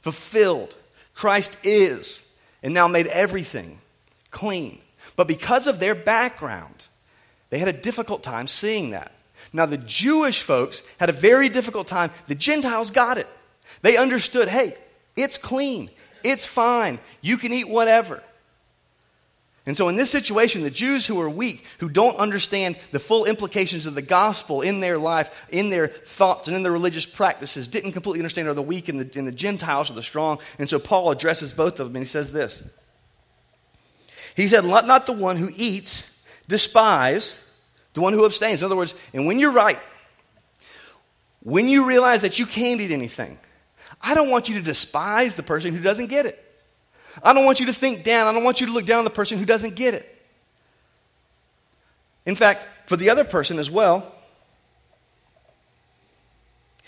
fulfilled, 0.02 0.74
Christ 1.14 1.66
is, 1.66 2.26
and 2.64 2.74
now 2.74 2.88
made 2.88 3.08
everything 3.08 3.80
clean. 4.32 4.80
But 5.16 5.28
because 5.28 5.68
of 5.68 5.80
their 5.80 5.96
background, 5.96 6.88
they 7.50 7.60
had 7.60 7.68
a 7.68 7.74
difficult 7.74 8.24
time 8.24 8.48
seeing 8.48 8.92
that. 8.92 9.12
Now, 9.54 9.66
the 9.66 9.78
Jewish 9.78 10.42
folks 10.42 10.84
had 11.00 11.10
a 11.10 11.14
very 11.14 11.50
difficult 11.50 11.88
time. 11.88 12.12
The 12.28 12.36
Gentiles 12.36 12.92
got 12.92 13.18
it. 13.18 13.28
They 13.82 13.98
understood 13.98 14.48
hey, 14.48 14.76
it's 15.16 15.38
clean, 15.38 15.90
it's 16.24 16.46
fine, 16.46 17.00
you 17.22 17.38
can 17.38 17.54
eat 17.54 17.70
whatever. 17.70 18.22
And 19.68 19.76
so, 19.76 19.88
in 19.90 19.96
this 19.96 20.12
situation, 20.12 20.62
the 20.62 20.70
Jews 20.70 21.08
who 21.08 21.20
are 21.20 21.30
weak, 21.30 21.66
who 21.80 21.90
don't 21.90 22.18
understand 22.18 22.76
the 22.92 23.00
full 23.00 23.26
implications 23.26 23.88
of 23.88 23.96
the 23.96 24.02
gospel 24.04 24.62
in 24.62 24.80
their 24.80 25.00
life, 25.00 25.48
in 25.50 25.72
their 25.72 25.88
thoughts, 25.88 26.48
and 26.48 26.56
in 26.56 26.62
their 26.62 26.72
religious 26.72 27.06
practices, 27.06 27.68
didn't 27.68 27.94
completely 27.94 28.20
understand 28.20 28.48
are 28.48 28.54
the 28.54 28.62
weak 28.62 28.90
and 28.90 29.00
the, 29.00 29.18
and 29.18 29.28
the 29.28 29.32
Gentiles 29.32 29.90
are 29.90 29.96
the 29.96 30.04
strong. 30.04 30.38
And 30.60 30.70
so, 30.70 30.78
Paul 30.78 31.10
addresses 31.10 31.52
both 31.52 31.80
of 31.80 31.88
them, 31.88 31.96
and 31.96 32.06
he 32.06 32.08
says 32.08 32.32
this 32.32 32.70
he 34.36 34.48
said, 34.48 34.66
Let 34.66 34.86
not 34.86 35.06
the 35.06 35.14
one 35.14 35.38
who 35.38 35.52
eats 35.56 36.12
despise 36.48 37.42
the 37.96 38.02
one 38.02 38.14
who 38.14 38.26
abstains. 38.26 38.62
In 38.62 38.66
other 38.66 38.76
words, 38.76 38.94
and 39.14 39.26
when 39.26 39.40
you're 39.40 39.52
right, 39.52 39.80
when 41.42 41.68
you 41.68 41.86
realize 41.86 42.22
that 42.22 42.38
you 42.38 42.46
can't 42.46 42.80
eat 42.82 42.92
anything, 42.92 43.40
I 44.02 44.14
don't 44.14 44.30
want 44.30 44.50
you 44.50 44.56
to 44.56 44.62
despise 44.62 45.36
the 45.36 45.44
person 45.44 45.74
who 45.74 45.82
doesn't 45.82 46.08
get 46.08 46.26
it. 46.26 46.42
I 47.24 47.34
don't 47.34 47.46
want 47.46 47.62
you 47.62 47.68
to 47.68 47.74
think 47.74 48.04
down. 48.04 48.28
I 48.28 48.34
don't 48.34 48.44
want 48.44 48.60
you 48.60 48.68
to 48.68 48.74
look 48.74 48.86
down 48.86 49.00
on 49.00 49.06
the 49.06 49.10
person 49.10 49.40
who 49.40 49.46
doesn't 49.46 49.76
get 49.76 49.94
it. 49.94 50.12
In 52.26 52.36
fact, 52.36 52.68
for 52.86 52.98
the 52.98 53.10
other 53.10 53.24
person 53.24 53.58
as 53.58 53.72
well, 53.72 54.12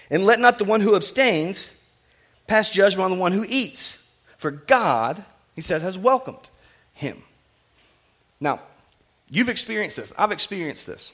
and 0.09 0.25
let 0.25 0.39
not 0.39 0.57
the 0.57 0.65
one 0.65 0.81
who 0.81 0.95
abstains 0.95 1.73
pass 2.47 2.69
judgment 2.69 3.05
on 3.05 3.11
the 3.11 3.17
one 3.17 3.31
who 3.31 3.45
eats, 3.47 4.03
for 4.37 4.51
God, 4.51 5.23
he 5.55 5.61
says, 5.61 5.81
has 5.83 5.97
welcomed 5.97 6.49
him. 6.93 7.23
Now, 8.39 8.61
you've 9.29 9.49
experienced 9.49 9.97
this. 9.97 10.13
I've 10.17 10.31
experienced 10.31 10.85
this. 10.85 11.13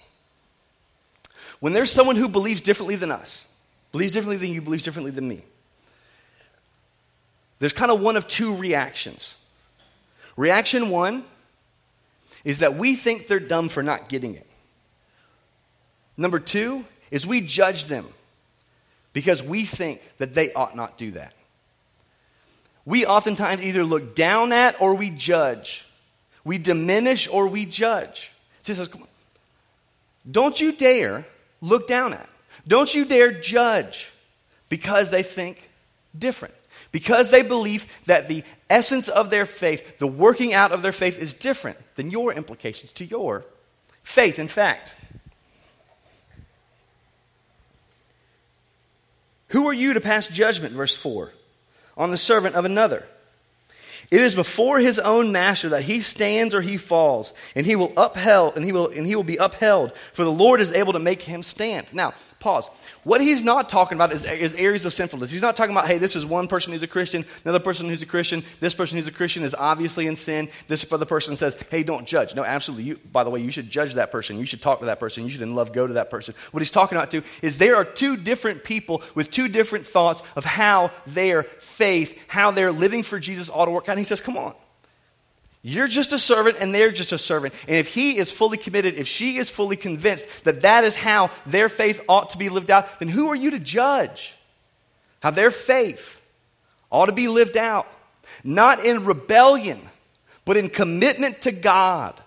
When 1.60 1.74
there's 1.74 1.92
someone 1.92 2.16
who 2.16 2.28
believes 2.28 2.62
differently 2.62 2.96
than 2.96 3.12
us, 3.12 3.48
believes 3.92 4.14
differently 4.14 4.38
than 4.38 4.54
you, 4.54 4.62
believes 4.62 4.84
differently 4.84 5.12
than 5.12 5.28
me, 5.28 5.44
there's 7.60 7.74
kind 7.74 7.92
of 7.92 8.02
one 8.02 8.18
of 8.18 8.28
two 8.28 8.56
reactions. 8.56 9.36
Reaction 10.36 10.90
one 10.90 11.24
is 12.44 12.60
that 12.60 12.76
we 12.76 12.96
think 12.96 13.28
they're 13.28 13.40
dumb 13.40 13.70
for 13.70 13.82
not 13.82 14.10
getting 14.10 14.36
it. 14.36 14.48
Number 16.18 16.40
two 16.40 16.86
is 17.10 17.26
we 17.26 17.42
judge 17.42 17.86
them 17.86 18.08
because 19.14 19.42
we 19.42 19.64
think 19.64 20.02
that 20.18 20.34
they 20.34 20.52
ought 20.54 20.76
not 20.76 20.98
do 20.98 21.12
that. 21.12 21.34
We 22.86 23.06
oftentimes 23.06 23.62
either 23.62 23.84
look 23.84 24.16
down 24.16 24.52
at 24.52 24.82
or 24.82 24.96
we 24.96 25.10
judge 25.10 25.86
we 26.44 26.58
diminish 26.58 27.28
or 27.28 27.48
we 27.48 27.66
judge. 27.66 28.32
He 28.66 28.74
says, 28.74 28.90
don't 30.30 30.60
you 30.60 30.72
dare 30.72 31.26
look 31.62 31.88
down 31.88 32.14
at. 32.14 32.30
Don't 32.68 32.94
you 32.94 33.06
dare 33.06 33.32
judge 33.32 34.12
because 34.70 35.10
they 35.10 35.24
think 35.24 35.70
different. 36.18 36.54
Because 36.92 37.32
they 37.32 37.42
believe 37.42 37.88
that 38.06 38.28
the 38.28 38.44
essence 38.70 39.08
of 39.08 39.30
their 39.30 39.46
faith, 39.46 39.98
the 39.98 40.08
working 40.08 40.54
out 40.54 40.72
of 40.72 40.82
their 40.82 40.92
faith, 40.92 41.18
is 41.20 41.34
different 41.34 41.78
than 41.96 42.12
your 42.12 42.32
implications 42.32 42.94
to 42.94 43.06
your 43.06 43.46
faith. 44.04 44.38
In 44.38 44.48
fact, 44.48 44.96
who 49.48 49.68
are 49.68 49.74
you 49.74 49.94
to 49.94 50.02
pass 50.02 50.28
judgment, 50.28 50.74
verse 50.74 50.96
4, 50.96 51.32
on 51.98 52.12
the 52.12 52.18
servant 52.18 52.56
of 52.56 52.66
another? 52.66 53.06
It 54.14 54.22
is 54.22 54.36
before 54.36 54.78
his 54.78 55.00
own 55.00 55.32
master 55.32 55.70
that 55.70 55.82
he 55.86 56.00
stands 56.00 56.54
or 56.54 56.62
he 56.62 56.78
falls, 56.78 57.34
and 57.56 57.66
he 57.66 57.76
will 57.76 57.92
upheld, 57.98 58.56
and 58.56 58.64
he 58.64 58.72
will, 58.72 58.90
and 58.90 59.08
he 59.08 59.16
will 59.16 59.24
be 59.24 59.38
upheld, 59.38 59.92
for 60.14 60.24
the 60.24 60.32
Lord 60.32 60.62
is 60.62 60.72
able 60.72 60.94
to 60.94 61.00
make 61.00 61.24
him 61.24 61.42
stand. 61.42 61.88
Now, 61.94 62.14
pause. 62.44 62.68
What 63.04 63.22
he's 63.22 63.42
not 63.42 63.70
talking 63.70 63.96
about 63.96 64.12
is, 64.12 64.26
is 64.26 64.54
areas 64.56 64.86
of 64.86 64.94
sinfulness. 64.94 65.32
He's 65.32 65.42
not 65.42 65.56
talking 65.56 65.74
about, 65.74 65.88
hey, 65.88 65.98
this 65.98 66.16
is 66.16 66.26
one 66.26 66.48
person 66.48 66.74
who's 66.74 66.84
a 66.84 66.88
Christian, 66.88 67.26
another 67.46 67.60
person 67.60 67.88
who's 67.88 68.02
a 68.02 68.06
Christian, 68.06 68.44
this 68.60 68.74
person 68.74 68.98
who's 68.98 69.08
a 69.08 69.12
Christian 69.12 69.44
is 69.44 69.56
obviously 69.56 70.06
in 70.06 70.16
sin. 70.16 70.50
This 70.68 70.86
other 70.92 71.06
person 71.06 71.38
says, 71.38 71.58
hey, 71.72 71.84
don't 71.84 72.06
judge. 72.06 72.36
No, 72.36 72.44
absolutely. 72.44 72.84
You, 72.84 73.00
by 73.12 73.24
the 73.24 73.30
way, 73.30 73.40
you 73.42 73.50
should 73.50 73.70
judge 73.70 73.94
that 73.94 74.12
person. 74.12 74.38
You 74.38 74.46
should 74.46 74.62
talk 74.62 74.80
to 74.80 74.86
that 74.86 75.00
person. 75.00 75.24
You 75.24 75.30
should 75.30 75.42
in 75.42 75.56
love 75.56 75.74
go 75.74 75.88
to 75.88 75.94
that 75.94 76.10
person. 76.10 76.36
What 76.52 76.60
he's 76.60 76.70
talking 76.70 76.98
about 76.98 77.10
too 77.10 77.24
is 77.42 77.58
there 77.58 77.76
are 77.78 77.86
two 77.86 78.18
different 78.18 78.64
people 78.64 79.02
with 79.16 79.32
two 79.32 79.48
different 79.48 79.86
thoughts 79.86 80.22
of 80.36 80.46
how 80.46 80.92
their 81.08 81.44
faith, 81.44 82.22
how 82.28 82.52
they're 82.52 82.72
living 82.74 83.04
for 83.04 83.20
Jesus 83.20 83.50
ought 83.50 83.66
to 83.66 83.72
work 83.72 83.86
out. 83.86 83.94
And 83.94 84.00
he 84.00 84.06
says, 84.06 84.22
come 84.22 84.38
on. 84.38 84.54
You're 85.66 85.88
just 85.88 86.12
a 86.12 86.20
servant 86.20 86.58
and 86.60 86.76
they're 86.76 86.92
just 86.92 87.14
a 87.14 87.18
servant. 87.18 87.54
And 87.70 87.78
if 87.78 87.88
he 87.88 88.18
is 88.18 88.34
fully 88.34 88.58
committed, 88.58 88.96
if 88.96 89.08
she 89.08 89.38
is 89.38 89.50
fully 89.50 89.78
convinced 89.78 90.44
that 90.44 90.62
that 90.62 90.84
is 90.84 90.94
how 90.94 91.32
their 91.46 91.70
faith 91.70 92.02
ought 92.10 92.32
to 92.32 92.38
be 92.38 92.50
lived 92.50 92.70
out, 92.70 93.00
then 93.00 93.08
who 93.08 93.30
are 93.30 93.36
you 93.36 93.52
to 93.52 93.60
judge 93.60 94.36
how 95.22 95.32
their 95.32 95.52
faith 95.52 96.22
ought 96.92 97.06
to 97.06 97.14
be 97.14 97.30
lived 97.30 97.56
out? 97.56 97.88
Not 98.44 98.86
in 98.86 99.06
rebellion, 99.06 99.80
but 100.44 100.58
in 100.58 100.68
commitment 100.68 101.44
to 101.44 101.54
God. 101.54 102.20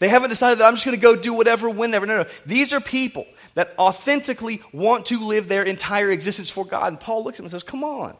They 0.00 0.08
haven't 0.08 0.28
decided 0.28 0.58
that 0.58 0.66
I'm 0.66 0.74
just 0.74 0.84
going 0.84 0.96
to 0.96 1.02
go 1.02 1.16
do 1.16 1.32
whatever, 1.32 1.70
whenever. 1.70 2.04
No, 2.04 2.22
no. 2.22 2.28
These 2.44 2.74
are 2.74 2.80
people 2.80 3.26
that 3.54 3.74
authentically 3.78 4.60
want 4.72 5.06
to 5.06 5.18
live 5.18 5.48
their 5.48 5.62
entire 5.62 6.10
existence 6.10 6.50
for 6.50 6.66
God. 6.66 6.88
And 6.88 7.00
Paul 7.00 7.24
looks 7.24 7.36
at 7.36 7.38
them 7.38 7.46
and 7.46 7.52
says, 7.52 7.62
Come 7.62 7.84
on. 7.84 8.16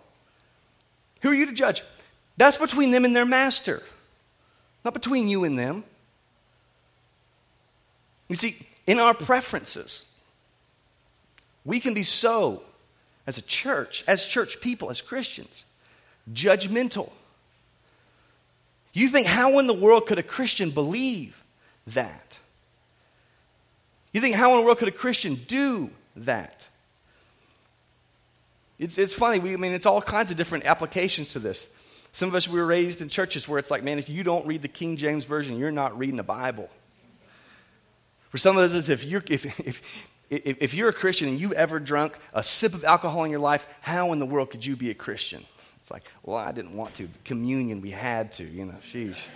Who 1.20 1.30
are 1.30 1.34
you 1.34 1.44
to 1.46 1.52
judge? 1.52 1.82
That's 2.40 2.56
between 2.56 2.90
them 2.90 3.04
and 3.04 3.14
their 3.14 3.26
master, 3.26 3.82
not 4.82 4.94
between 4.94 5.28
you 5.28 5.44
and 5.44 5.58
them. 5.58 5.84
You 8.28 8.36
see, 8.36 8.56
in 8.86 8.98
our 8.98 9.12
preferences, 9.12 10.06
we 11.66 11.80
can 11.80 11.92
be 11.92 12.02
so, 12.02 12.62
as 13.26 13.36
a 13.36 13.42
church, 13.42 14.04
as 14.08 14.24
church 14.24 14.58
people, 14.62 14.88
as 14.88 15.02
Christians, 15.02 15.66
judgmental. 16.32 17.10
You 18.94 19.10
think, 19.10 19.26
how 19.26 19.58
in 19.58 19.66
the 19.66 19.74
world 19.74 20.06
could 20.06 20.18
a 20.18 20.22
Christian 20.22 20.70
believe 20.70 21.44
that? 21.88 22.38
You 24.14 24.22
think, 24.22 24.34
how 24.34 24.52
in 24.52 24.60
the 24.60 24.64
world 24.64 24.78
could 24.78 24.88
a 24.88 24.92
Christian 24.92 25.34
do 25.46 25.90
that? 26.16 26.66
It's, 28.78 28.96
it's 28.96 29.12
funny. 29.12 29.40
We, 29.40 29.52
I 29.52 29.56
mean, 29.56 29.72
it's 29.72 29.84
all 29.84 30.00
kinds 30.00 30.30
of 30.30 30.38
different 30.38 30.64
applications 30.64 31.34
to 31.34 31.38
this. 31.38 31.68
Some 32.12 32.28
of 32.28 32.34
us, 32.34 32.48
we 32.48 32.58
were 32.58 32.66
raised 32.66 33.00
in 33.00 33.08
churches 33.08 33.46
where 33.46 33.58
it's 33.58 33.70
like, 33.70 33.84
man, 33.84 33.98
if 33.98 34.08
you 34.08 34.22
don't 34.22 34.46
read 34.46 34.62
the 34.62 34.68
King 34.68 34.96
James 34.96 35.24
Version, 35.24 35.58
you're 35.58 35.70
not 35.70 35.96
reading 35.98 36.16
the 36.16 36.22
Bible. 36.22 36.68
For 38.30 38.38
some 38.38 38.56
of 38.56 38.72
us, 38.72 38.88
if 38.88 39.04
you're, 39.04 39.22
if, 39.28 39.44
if, 39.60 39.82
if, 40.28 40.62
if 40.62 40.74
you're 40.74 40.88
a 40.88 40.92
Christian 40.92 41.28
and 41.28 41.40
you've 41.40 41.52
ever 41.52 41.78
drunk 41.78 42.18
a 42.34 42.42
sip 42.42 42.74
of 42.74 42.84
alcohol 42.84 43.24
in 43.24 43.30
your 43.30 43.40
life, 43.40 43.66
how 43.80 44.12
in 44.12 44.18
the 44.18 44.26
world 44.26 44.50
could 44.50 44.64
you 44.64 44.76
be 44.76 44.90
a 44.90 44.94
Christian? 44.94 45.44
It's 45.80 45.90
like, 45.90 46.04
well, 46.22 46.36
I 46.36 46.52
didn't 46.52 46.74
want 46.74 46.94
to. 46.96 47.08
Communion, 47.24 47.80
we 47.80 47.90
had 47.90 48.32
to, 48.32 48.44
you 48.44 48.64
know, 48.64 48.76
sheesh. 48.82 49.26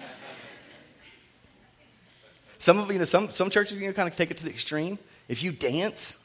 Some 2.59 2.78
of 2.78 2.90
you 2.90 2.99
know, 2.99 3.04
some, 3.04 3.31
some 3.31 3.50
churches, 3.50 3.78
you 3.78 3.87
know, 3.87 3.93
kind 3.93 4.09
of 4.09 4.16
take 4.16 4.31
it 4.31 4.38
to 4.38 4.45
the 4.45 4.50
extreme. 4.50 4.99
If 5.28 5.43
you 5.43 5.52
dance, 5.52 6.24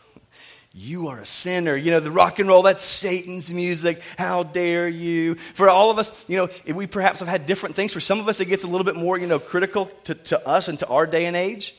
you 0.74 1.08
are 1.08 1.20
a 1.20 1.26
sinner. 1.26 1.76
You 1.76 1.92
know, 1.92 2.00
the 2.00 2.12
rock 2.12 2.40
and 2.40 2.48
roll, 2.48 2.62
that's 2.62 2.84
Satan's 2.84 3.52
music. 3.52 4.02
How 4.18 4.44
dare 4.44 4.88
you? 4.88 5.36
For 5.36 5.70
all 5.70 5.90
of 5.90 5.98
us, 5.98 6.12
you 6.28 6.38
know, 6.38 6.74
we 6.74 6.88
perhaps 6.88 7.20
have 7.20 7.28
had 7.28 7.46
different 7.46 7.76
things. 7.76 7.92
For 7.92 8.00
some 8.00 8.20
of 8.20 8.28
us, 8.28 8.40
it 8.40 8.46
gets 8.46 8.64
a 8.64 8.68
little 8.68 8.86
bit 8.86 8.96
more, 8.96 9.18
you 9.18 9.28
know, 9.28 9.40
critical 9.40 9.92
to, 10.06 10.16
to 10.16 10.48
us 10.48 10.68
and 10.68 10.78
to 10.80 10.88
our 10.88 11.08
day 11.08 11.26
and 11.26 11.36
age. 11.36 11.76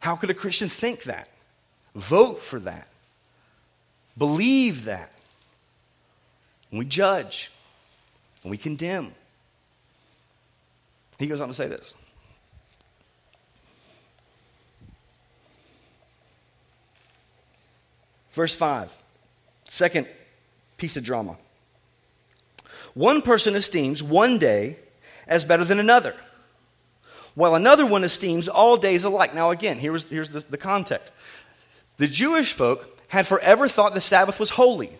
How 0.00 0.16
could 0.16 0.30
a 0.30 0.34
Christian 0.34 0.68
think 0.68 1.04
that? 1.04 1.28
Vote 1.94 2.40
for 2.40 2.60
that. 2.60 2.88
Believe 4.16 4.86
that. 4.86 5.10
And 6.70 6.78
we 6.78 6.86
judge 6.86 7.50
and 8.42 8.50
we 8.50 8.56
condemn. 8.56 9.14
He 11.18 11.26
goes 11.26 11.40
on 11.40 11.48
to 11.48 11.54
say 11.54 11.66
this. 11.66 11.94
Verse 18.32 18.54
5, 18.54 18.94
second 19.64 20.06
piece 20.76 20.96
of 20.96 21.04
drama. 21.04 21.36
One 22.94 23.22
person 23.22 23.54
esteems 23.54 24.02
one 24.02 24.38
day 24.38 24.76
as 25.26 25.44
better 25.44 25.64
than 25.64 25.78
another, 25.78 26.14
while 27.34 27.54
another 27.54 27.86
one 27.86 28.04
esteems 28.04 28.48
all 28.48 28.76
days 28.76 29.04
alike. 29.04 29.34
Now, 29.34 29.50
again, 29.50 29.78
here's, 29.78 30.04
here's 30.06 30.30
the, 30.30 30.40
the 30.40 30.58
context. 30.58 31.12
The 31.98 32.06
Jewish 32.06 32.52
folk 32.52 32.98
had 33.08 33.26
forever 33.26 33.68
thought 33.68 33.94
the 33.94 34.00
Sabbath 34.00 34.38
was 34.38 34.50
holy. 34.50 34.98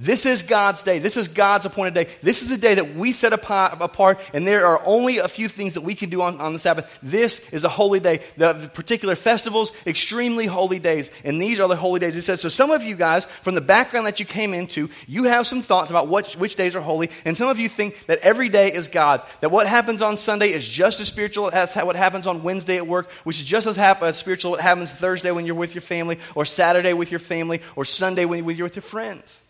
This 0.00 0.26
is 0.26 0.44
God's 0.44 0.84
day. 0.84 1.00
This 1.00 1.16
is 1.16 1.26
God's 1.26 1.66
appointed 1.66 1.94
day. 1.94 2.06
This 2.22 2.42
is 2.42 2.52
a 2.52 2.56
day 2.56 2.76
that 2.76 2.94
we 2.94 3.10
set 3.10 3.32
apart, 3.32 4.20
and 4.32 4.46
there 4.46 4.64
are 4.64 4.80
only 4.86 5.18
a 5.18 5.26
few 5.26 5.48
things 5.48 5.74
that 5.74 5.80
we 5.80 5.96
can 5.96 6.08
do 6.08 6.22
on, 6.22 6.40
on 6.40 6.52
the 6.52 6.60
Sabbath. 6.60 6.88
This 7.02 7.52
is 7.52 7.64
a 7.64 7.68
holy 7.68 7.98
day. 7.98 8.20
The, 8.36 8.52
the, 8.52 8.68
particular 8.68 9.16
festivals, 9.16 9.72
extremely 9.88 10.46
holy 10.46 10.78
days, 10.78 11.10
and 11.24 11.42
these 11.42 11.58
are 11.58 11.66
the 11.66 11.74
holy 11.74 11.98
days. 11.98 12.14
He 12.14 12.20
says, 12.20 12.40
so 12.40 12.48
some 12.48 12.70
of 12.70 12.84
you 12.84 12.94
guys, 12.94 13.24
from 13.24 13.56
the 13.56 13.60
background 13.60 14.06
that 14.06 14.20
you 14.20 14.26
came 14.26 14.54
into, 14.54 14.88
you 15.08 15.24
have 15.24 15.48
some 15.48 15.62
thoughts 15.62 15.90
about 15.90 16.06
what, 16.06 16.32
which 16.34 16.54
days 16.54 16.76
are 16.76 16.80
holy, 16.80 17.10
and 17.24 17.36
some 17.36 17.48
of 17.48 17.58
you 17.58 17.68
think 17.68 18.06
that 18.06 18.20
every 18.20 18.48
day 18.48 18.72
is 18.72 18.86
God's. 18.86 19.26
That 19.40 19.50
what 19.50 19.66
happens 19.66 20.00
on 20.00 20.16
Sunday 20.16 20.52
is 20.52 20.66
just 20.66 21.00
as 21.00 21.08
spiritual 21.08 21.50
as 21.52 21.74
what 21.74 21.96
happens 21.96 22.28
on 22.28 22.44
Wednesday 22.44 22.76
at 22.76 22.86
work, 22.86 23.10
which 23.24 23.40
is 23.40 23.44
just 23.44 23.66
as, 23.66 23.76
as 23.76 24.16
spiritual 24.16 24.52
what 24.52 24.60
happens 24.60 24.92
Thursday 24.92 25.32
when 25.32 25.44
you're 25.44 25.56
with 25.56 25.74
your 25.74 25.82
family, 25.82 26.20
or 26.36 26.44
Saturday 26.44 26.92
with 26.92 27.10
your 27.10 27.18
family, 27.18 27.62
or 27.74 27.84
Sunday 27.84 28.26
when 28.26 28.38
you're 28.46 28.66
with 28.66 28.76
your 28.76 28.82
friends. 28.82 29.42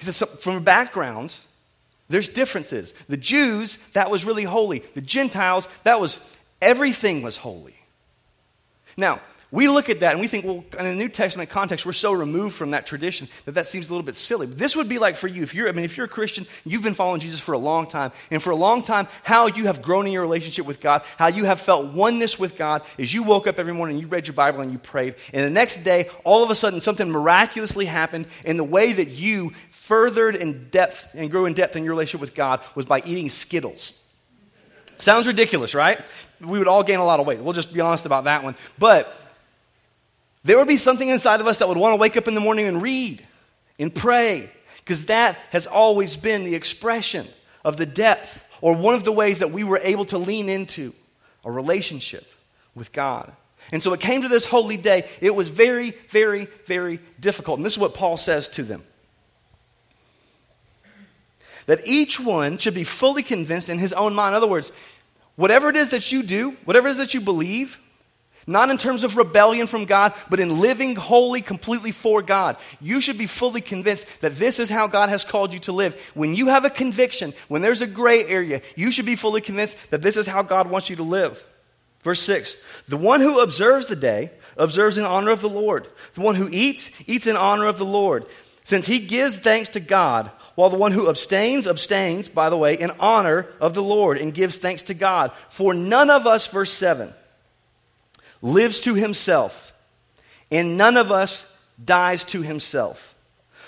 He 0.00 0.06
says, 0.06 0.22
from 0.42 0.64
backgrounds, 0.64 1.46
there's 2.08 2.26
differences. 2.26 2.94
The 3.08 3.18
Jews, 3.18 3.76
that 3.92 4.10
was 4.10 4.24
really 4.24 4.44
holy. 4.44 4.80
The 4.94 5.02
Gentiles, 5.02 5.68
that 5.84 6.00
was, 6.00 6.36
everything 6.60 7.22
was 7.22 7.36
holy. 7.36 7.76
Now, 8.96 9.20
we 9.52 9.68
look 9.68 9.88
at 9.90 10.00
that 10.00 10.12
and 10.12 10.20
we 10.20 10.28
think, 10.28 10.44
well, 10.44 10.64
in 10.78 10.86
a 10.86 10.94
New 10.94 11.08
Testament 11.08 11.50
context, 11.50 11.84
we're 11.84 11.92
so 11.92 12.12
removed 12.12 12.54
from 12.54 12.70
that 12.70 12.86
tradition 12.86 13.28
that 13.46 13.52
that 13.52 13.66
seems 13.66 13.88
a 13.88 13.92
little 13.92 14.04
bit 14.04 14.14
silly. 14.14 14.46
This 14.46 14.76
would 14.76 14.88
be 14.88 14.98
like 14.98 15.16
for 15.16 15.26
you, 15.26 15.42
if 15.42 15.54
you're, 15.54 15.68
I 15.68 15.72
mean, 15.72 15.84
if 15.84 15.96
you're 15.96 16.06
a 16.06 16.08
Christian, 16.08 16.46
you've 16.64 16.82
been 16.82 16.94
following 16.94 17.20
Jesus 17.20 17.40
for 17.40 17.52
a 17.52 17.58
long 17.58 17.88
time, 17.88 18.12
and 18.30 18.42
for 18.42 18.50
a 18.50 18.56
long 18.56 18.82
time, 18.82 19.08
how 19.24 19.46
you 19.46 19.66
have 19.66 19.82
grown 19.82 20.06
in 20.06 20.12
your 20.12 20.22
relationship 20.22 20.66
with 20.66 20.80
God, 20.80 21.02
how 21.16 21.26
you 21.26 21.44
have 21.46 21.60
felt 21.60 21.94
oneness 21.94 22.38
with 22.38 22.56
God 22.56 22.82
is 22.96 23.12
you 23.12 23.22
woke 23.22 23.46
up 23.46 23.58
every 23.58 23.74
morning, 23.74 23.98
you 23.98 24.06
read 24.06 24.26
your 24.26 24.34
Bible, 24.34 24.60
and 24.60 24.70
you 24.70 24.78
prayed, 24.78 25.16
and 25.32 25.44
the 25.44 25.50
next 25.50 25.78
day, 25.78 26.08
all 26.22 26.44
of 26.44 26.50
a 26.50 26.54
sudden, 26.54 26.80
something 26.80 27.10
miraculously 27.10 27.86
happened 27.86 28.26
in 28.44 28.56
the 28.56 28.64
way 28.64 28.92
that 28.92 29.08
you 29.08 29.52
furthered 29.70 30.36
in 30.36 30.68
depth 30.70 31.12
and 31.14 31.30
grew 31.30 31.46
in 31.46 31.54
depth 31.54 31.74
in 31.74 31.84
your 31.84 31.92
relationship 31.92 32.20
with 32.20 32.34
God 32.34 32.60
was 32.76 32.84
by 32.84 33.02
eating 33.04 33.28
Skittles. 33.28 33.96
Sounds 34.98 35.26
ridiculous, 35.26 35.74
right? 35.74 36.00
We 36.40 36.58
would 36.58 36.68
all 36.68 36.84
gain 36.84 37.00
a 37.00 37.04
lot 37.04 37.18
of 37.18 37.26
weight. 37.26 37.40
We'll 37.40 37.54
just 37.54 37.72
be 37.72 37.80
honest 37.80 38.06
about 38.06 38.24
that 38.24 38.44
one. 38.44 38.54
But 38.78 39.12
there 40.42 40.56
would 40.58 40.68
be 40.68 40.76
something 40.76 41.08
inside 41.08 41.40
of 41.40 41.46
us 41.46 41.58
that 41.58 41.68
would 41.68 41.76
want 41.76 41.92
to 41.92 41.96
wake 41.96 42.16
up 42.16 42.28
in 42.28 42.34
the 42.34 42.40
morning 42.40 42.66
and 42.66 42.80
read 42.82 43.26
and 43.78 43.94
pray, 43.94 44.50
because 44.78 45.06
that 45.06 45.36
has 45.50 45.66
always 45.66 46.16
been 46.16 46.44
the 46.44 46.54
expression 46.54 47.26
of 47.64 47.76
the 47.76 47.86
depth 47.86 48.44
or 48.60 48.74
one 48.74 48.94
of 48.94 49.04
the 49.04 49.12
ways 49.12 49.38
that 49.40 49.50
we 49.50 49.64
were 49.64 49.80
able 49.82 50.04
to 50.06 50.18
lean 50.18 50.48
into 50.48 50.94
a 51.44 51.50
relationship 51.50 52.26
with 52.74 52.92
God. 52.92 53.32
And 53.72 53.82
so 53.82 53.92
it 53.92 54.00
came 54.00 54.22
to 54.22 54.28
this 54.28 54.46
holy 54.46 54.76
day. 54.76 55.08
It 55.20 55.34
was 55.34 55.48
very, 55.48 55.92
very, 56.08 56.46
very 56.66 57.00
difficult. 57.18 57.58
And 57.58 57.66
this 57.66 57.74
is 57.74 57.78
what 57.78 57.94
Paul 57.94 58.16
says 58.16 58.48
to 58.50 58.62
them 58.62 58.82
that 61.66 61.86
each 61.86 62.18
one 62.18 62.58
should 62.58 62.74
be 62.74 62.84
fully 62.84 63.22
convinced 63.22 63.68
in 63.68 63.78
his 63.78 63.92
own 63.92 64.14
mind. 64.14 64.32
In 64.32 64.36
other 64.36 64.48
words, 64.48 64.72
whatever 65.36 65.68
it 65.68 65.76
is 65.76 65.90
that 65.90 66.10
you 66.10 66.22
do, 66.22 66.52
whatever 66.64 66.88
it 66.88 66.92
is 66.92 66.96
that 66.96 67.14
you 67.14 67.20
believe, 67.20 67.78
not 68.50 68.68
in 68.68 68.78
terms 68.78 69.04
of 69.04 69.16
rebellion 69.16 69.66
from 69.66 69.84
God, 69.84 70.12
but 70.28 70.40
in 70.40 70.60
living 70.60 70.96
wholly, 70.96 71.40
completely 71.40 71.92
for 71.92 72.20
God. 72.20 72.56
You 72.80 73.00
should 73.00 73.16
be 73.16 73.26
fully 73.26 73.60
convinced 73.60 74.06
that 74.20 74.36
this 74.36 74.58
is 74.58 74.68
how 74.68 74.86
God 74.86 75.08
has 75.08 75.24
called 75.24 75.54
you 75.54 75.60
to 75.60 75.72
live. 75.72 75.98
When 76.14 76.34
you 76.34 76.48
have 76.48 76.64
a 76.64 76.70
conviction, 76.70 77.32
when 77.48 77.62
there's 77.62 77.82
a 77.82 77.86
gray 77.86 78.24
area, 78.24 78.60
you 78.76 78.92
should 78.92 79.06
be 79.06 79.16
fully 79.16 79.40
convinced 79.40 79.76
that 79.90 80.02
this 80.02 80.16
is 80.16 80.26
how 80.26 80.42
God 80.42 80.68
wants 80.68 80.90
you 80.90 80.96
to 80.96 81.02
live. 81.02 81.46
Verse 82.02 82.20
6 82.22 82.56
The 82.88 82.96
one 82.96 83.20
who 83.20 83.40
observes 83.40 83.86
the 83.86 83.96
day 83.96 84.30
observes 84.56 84.98
in 84.98 85.04
honor 85.04 85.30
of 85.30 85.40
the 85.40 85.48
Lord. 85.48 85.88
The 86.14 86.20
one 86.20 86.34
who 86.34 86.48
eats, 86.50 86.90
eats 87.08 87.26
in 87.26 87.36
honor 87.36 87.66
of 87.66 87.78
the 87.78 87.84
Lord, 87.84 88.26
since 88.64 88.86
he 88.86 88.98
gives 88.98 89.38
thanks 89.38 89.70
to 89.70 89.80
God, 89.80 90.30
while 90.54 90.70
the 90.70 90.76
one 90.76 90.92
who 90.92 91.08
abstains, 91.08 91.66
abstains, 91.66 92.28
by 92.28 92.50
the 92.50 92.56
way, 92.56 92.74
in 92.74 92.90
honor 93.00 93.46
of 93.60 93.74
the 93.74 93.82
Lord 93.82 94.18
and 94.18 94.34
gives 94.34 94.58
thanks 94.58 94.82
to 94.84 94.94
God. 94.94 95.32
For 95.48 95.72
none 95.72 96.10
of 96.10 96.26
us, 96.26 96.46
verse 96.46 96.72
7, 96.72 97.14
lives 98.42 98.80
to 98.80 98.94
himself, 98.94 99.72
and 100.50 100.76
none 100.76 100.96
of 100.96 101.10
us 101.10 101.50
dies 101.82 102.24
to 102.24 102.42
himself. 102.42 103.14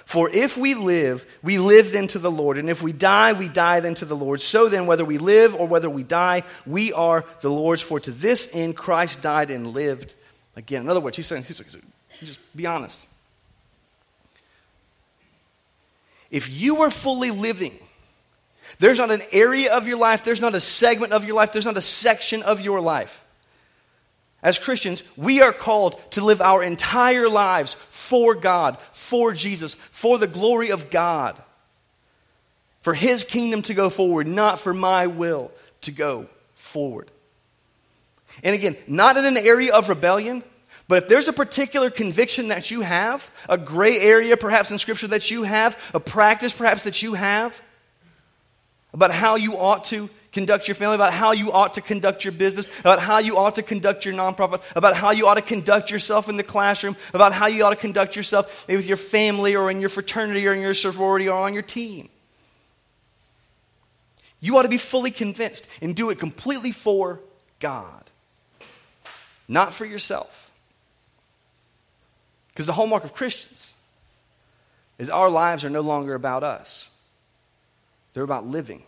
For 0.04 0.28
if 0.28 0.56
we 0.56 0.74
live, 0.74 1.26
we 1.42 1.58
live 1.58 1.92
then 1.92 2.06
to 2.08 2.18
the 2.18 2.30
Lord, 2.30 2.58
and 2.58 2.68
if 2.68 2.82
we 2.82 2.92
die, 2.92 3.32
we 3.32 3.48
die 3.48 3.80
then 3.80 3.94
to 3.94 4.04
the 4.04 4.16
Lord. 4.16 4.40
So 4.40 4.68
then, 4.68 4.86
whether 4.86 5.04
we 5.04 5.18
live 5.18 5.54
or 5.54 5.66
whether 5.66 5.88
we 5.88 6.02
die, 6.02 6.42
we 6.66 6.92
are 6.92 7.24
the 7.40 7.50
Lord's. 7.50 7.82
For 7.82 8.00
to 8.00 8.10
this 8.10 8.54
end 8.54 8.76
Christ 8.76 9.22
died 9.22 9.50
and 9.50 9.68
lived 9.68 10.14
again. 10.56 10.82
In 10.82 10.88
other 10.88 11.00
words, 11.00 11.16
he's 11.16 11.26
saying, 11.26 11.44
he's 11.44 11.56
saying 11.56 11.82
just 12.22 12.40
be 12.54 12.66
honest. 12.66 13.06
If 16.30 16.48
you 16.50 16.82
are 16.82 16.90
fully 16.90 17.30
living, 17.30 17.78
there's 18.78 18.98
not 18.98 19.10
an 19.10 19.22
area 19.32 19.72
of 19.72 19.86
your 19.86 19.98
life, 19.98 20.24
there's 20.24 20.40
not 20.40 20.54
a 20.54 20.60
segment 20.60 21.12
of 21.12 21.24
your 21.24 21.36
life, 21.36 21.52
there's 21.52 21.66
not 21.66 21.76
a 21.76 21.82
section 21.82 22.42
of 22.42 22.60
your 22.60 22.80
life 22.80 23.21
as 24.42 24.58
Christians, 24.58 25.04
we 25.16 25.40
are 25.40 25.52
called 25.52 26.00
to 26.12 26.24
live 26.24 26.40
our 26.40 26.62
entire 26.62 27.28
lives 27.28 27.74
for 27.74 28.34
God, 28.34 28.78
for 28.92 29.32
Jesus, 29.32 29.74
for 29.74 30.18
the 30.18 30.26
glory 30.26 30.70
of 30.70 30.90
God, 30.90 31.40
for 32.80 32.92
His 32.92 33.22
kingdom 33.22 33.62
to 33.62 33.74
go 33.74 33.88
forward, 33.88 34.26
not 34.26 34.58
for 34.58 34.74
my 34.74 35.06
will 35.06 35.52
to 35.82 35.92
go 35.92 36.26
forward. 36.54 37.10
And 38.42 38.54
again, 38.54 38.76
not 38.88 39.16
in 39.16 39.24
an 39.24 39.36
area 39.36 39.72
of 39.72 39.88
rebellion, 39.88 40.42
but 40.88 41.04
if 41.04 41.08
there's 41.08 41.28
a 41.28 41.32
particular 41.32 41.90
conviction 41.90 42.48
that 42.48 42.70
you 42.72 42.80
have, 42.80 43.30
a 43.48 43.56
gray 43.56 43.98
area 44.00 44.36
perhaps 44.36 44.72
in 44.72 44.78
Scripture 44.78 45.06
that 45.08 45.30
you 45.30 45.44
have, 45.44 45.78
a 45.94 46.00
practice 46.00 46.52
perhaps 46.52 46.82
that 46.84 47.00
you 47.00 47.14
have, 47.14 47.62
about 48.92 49.12
how 49.12 49.36
you 49.36 49.56
ought 49.56 49.84
to 49.84 50.10
conduct 50.32 50.66
your 50.66 50.74
family, 50.74 50.94
about 50.94 51.12
how 51.12 51.32
you 51.32 51.52
ought 51.52 51.74
to 51.74 51.80
conduct 51.80 52.24
your 52.24 52.32
business, 52.32 52.68
about 52.80 52.98
how 52.98 53.18
you 53.18 53.36
ought 53.36 53.54
to 53.56 53.62
conduct 53.62 54.04
your 54.04 54.14
nonprofit, 54.14 54.62
about 54.74 54.96
how 54.96 55.10
you 55.10 55.26
ought 55.28 55.34
to 55.34 55.42
conduct 55.42 55.90
yourself 55.90 56.28
in 56.28 56.36
the 56.36 56.42
classroom, 56.42 56.96
about 57.12 57.32
how 57.32 57.46
you 57.46 57.64
ought 57.64 57.70
to 57.70 57.76
conduct 57.76 58.16
yourself 58.16 58.66
with 58.66 58.86
your 58.86 58.96
family 58.96 59.54
or 59.54 59.70
in 59.70 59.80
your 59.80 59.90
fraternity 59.90 60.46
or 60.46 60.52
in 60.52 60.60
your 60.60 60.74
sorority 60.74 61.28
or 61.28 61.38
on 61.38 61.52
your 61.52 61.62
team. 61.62 62.08
You 64.40 64.56
ought 64.56 64.62
to 64.62 64.68
be 64.68 64.78
fully 64.78 65.10
convinced 65.10 65.68
and 65.80 65.94
do 65.94 66.10
it 66.10 66.18
completely 66.18 66.72
for 66.72 67.20
God, 67.60 68.02
not 69.46 69.72
for 69.72 69.84
yourself. 69.84 70.50
Because 72.48 72.66
the 72.66 72.72
hallmark 72.72 73.04
of 73.04 73.14
Christians 73.14 73.72
is 74.98 75.08
our 75.08 75.30
lives 75.30 75.64
are 75.64 75.70
no 75.70 75.80
longer 75.80 76.14
about 76.14 76.42
us, 76.42 76.90
they're 78.14 78.24
about 78.24 78.46
living 78.46 78.82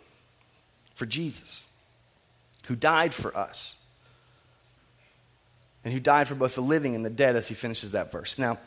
for 0.94 1.06
Jesus, 1.06 1.64
who 2.66 2.76
died 2.76 3.14
for 3.14 3.36
us, 3.36 3.74
and 5.84 5.92
who 5.92 6.00
died 6.00 6.28
for 6.28 6.34
both 6.34 6.54
the 6.54 6.62
living 6.62 6.94
and 6.94 7.04
the 7.04 7.10
dead 7.10 7.36
as 7.36 7.48
he 7.48 7.54
finishes 7.54 7.92
that 7.92 8.10
verse. 8.10 8.38
Now, 8.38 8.58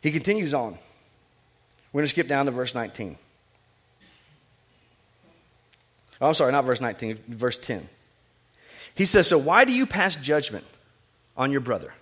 he 0.00 0.10
continues 0.10 0.54
on. 0.54 0.78
We're 1.92 2.00
going 2.00 2.06
to 2.06 2.10
skip 2.10 2.28
down 2.28 2.46
to 2.46 2.52
verse 2.52 2.74
19. 2.74 3.18
Oh, 6.20 6.28
I'm 6.28 6.34
sorry, 6.34 6.52
not 6.52 6.64
verse 6.64 6.80
19, 6.80 7.18
verse 7.28 7.58
10. 7.58 7.88
He 8.94 9.04
says, 9.04 9.26
So 9.26 9.38
why 9.38 9.64
do 9.64 9.72
you 9.72 9.86
pass 9.86 10.16
judgment 10.16 10.64
on 11.36 11.50
your 11.50 11.60
brother? 11.60 11.92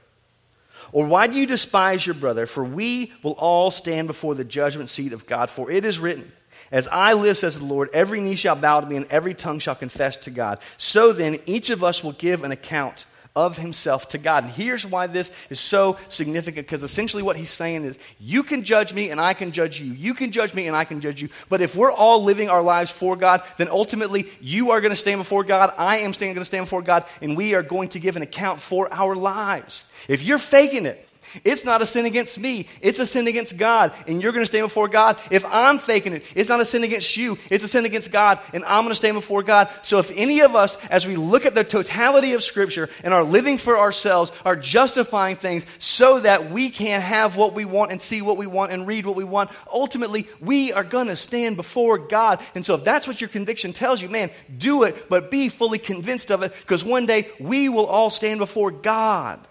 Or 0.92 1.06
why 1.06 1.26
do 1.26 1.38
you 1.38 1.46
despise 1.46 2.06
your 2.06 2.14
brother? 2.14 2.46
For 2.46 2.64
we 2.64 3.12
will 3.22 3.32
all 3.32 3.70
stand 3.70 4.08
before 4.08 4.34
the 4.34 4.44
judgment 4.44 4.88
seat 4.88 5.12
of 5.12 5.26
God. 5.26 5.48
For 5.48 5.70
it 5.70 5.84
is 5.84 5.98
written, 5.98 6.30
as 6.70 6.88
I 6.88 7.12
live, 7.14 7.38
says 7.38 7.58
the 7.58 7.64
Lord, 7.64 7.90
every 7.92 8.20
knee 8.20 8.36
shall 8.36 8.56
bow 8.56 8.80
to 8.80 8.86
me 8.86 8.96
and 8.96 9.06
every 9.06 9.34
tongue 9.34 9.58
shall 9.58 9.74
confess 9.74 10.16
to 10.18 10.30
God. 10.30 10.58
So 10.76 11.12
then, 11.12 11.38
each 11.46 11.70
of 11.70 11.82
us 11.84 12.04
will 12.04 12.12
give 12.12 12.42
an 12.44 12.52
account 12.52 13.06
of 13.36 13.56
himself 13.56 14.08
to 14.08 14.18
God. 14.18 14.44
And 14.44 14.52
here's 14.52 14.84
why 14.84 15.06
this 15.06 15.30
is 15.50 15.60
so 15.60 15.98
significant 16.08 16.66
because 16.66 16.82
essentially 16.82 17.22
what 17.22 17.36
he's 17.36 17.50
saying 17.50 17.84
is 17.84 17.98
you 18.18 18.42
can 18.42 18.62
judge 18.62 18.92
me 18.92 19.10
and 19.10 19.20
I 19.20 19.34
can 19.34 19.52
judge 19.52 19.80
you. 19.80 19.92
You 19.92 20.14
can 20.14 20.32
judge 20.32 20.52
me 20.52 20.66
and 20.66 20.76
I 20.76 20.84
can 20.84 21.00
judge 21.00 21.22
you. 21.22 21.28
But 21.48 21.60
if 21.60 21.76
we're 21.76 21.92
all 21.92 22.24
living 22.24 22.48
our 22.48 22.62
lives 22.62 22.90
for 22.90 23.16
God, 23.16 23.42
then 23.56 23.68
ultimately 23.68 24.28
you 24.40 24.72
are 24.72 24.80
going 24.80 24.90
to 24.90 24.96
stand 24.96 25.20
before 25.20 25.44
God. 25.44 25.72
I 25.78 25.98
am 25.98 26.12
going 26.12 26.34
to 26.34 26.44
stand 26.44 26.66
before 26.66 26.82
God 26.82 27.04
and 27.22 27.36
we 27.36 27.54
are 27.54 27.62
going 27.62 27.90
to 27.90 28.00
give 28.00 28.16
an 28.16 28.22
account 28.22 28.60
for 28.60 28.92
our 28.92 29.14
lives. 29.14 29.90
If 30.08 30.22
you're 30.22 30.38
faking 30.38 30.86
it, 30.86 31.06
it's 31.44 31.64
not 31.64 31.82
a 31.82 31.86
sin 31.86 32.06
against 32.06 32.38
me. 32.38 32.66
It's 32.80 32.98
a 32.98 33.06
sin 33.06 33.26
against 33.26 33.56
God. 33.56 33.92
And 34.06 34.22
you're 34.22 34.32
going 34.32 34.42
to 34.42 34.46
stand 34.46 34.64
before 34.64 34.88
God. 34.88 35.20
If 35.30 35.44
I'm 35.46 35.78
faking 35.78 36.14
it, 36.14 36.24
it's 36.34 36.48
not 36.48 36.60
a 36.60 36.64
sin 36.64 36.84
against 36.84 37.16
you. 37.16 37.38
It's 37.50 37.64
a 37.64 37.68
sin 37.68 37.84
against 37.84 38.12
God. 38.12 38.38
And 38.52 38.64
I'm 38.64 38.84
going 38.84 38.90
to 38.90 38.96
stand 38.96 39.14
before 39.14 39.42
God. 39.42 39.68
So 39.82 39.98
if 39.98 40.10
any 40.16 40.40
of 40.40 40.54
us, 40.54 40.76
as 40.86 41.06
we 41.06 41.16
look 41.16 41.46
at 41.46 41.54
the 41.54 41.64
totality 41.64 42.32
of 42.32 42.42
Scripture 42.42 42.88
and 43.04 43.14
are 43.14 43.24
living 43.24 43.58
for 43.58 43.78
ourselves, 43.78 44.32
are 44.44 44.56
justifying 44.56 45.36
things 45.36 45.66
so 45.78 46.20
that 46.20 46.50
we 46.50 46.70
can 46.70 47.00
have 47.00 47.36
what 47.36 47.54
we 47.54 47.64
want 47.64 47.92
and 47.92 48.00
see 48.00 48.22
what 48.22 48.36
we 48.36 48.46
want 48.46 48.72
and 48.72 48.86
read 48.86 49.06
what 49.06 49.16
we 49.16 49.24
want, 49.24 49.50
ultimately, 49.72 50.28
we 50.40 50.72
are 50.72 50.84
going 50.84 51.08
to 51.08 51.16
stand 51.16 51.56
before 51.56 51.98
God. 51.98 52.40
And 52.54 52.64
so 52.64 52.74
if 52.74 52.84
that's 52.84 53.06
what 53.06 53.20
your 53.20 53.28
conviction 53.28 53.72
tells 53.72 54.02
you, 54.02 54.08
man, 54.08 54.30
do 54.56 54.82
it, 54.84 55.08
but 55.08 55.30
be 55.30 55.48
fully 55.48 55.78
convinced 55.78 56.30
of 56.30 56.42
it 56.42 56.52
because 56.60 56.84
one 56.84 57.06
day 57.06 57.28
we 57.38 57.68
will 57.68 57.86
all 57.86 58.10
stand 58.10 58.40
before 58.40 58.70
God. 58.70 59.46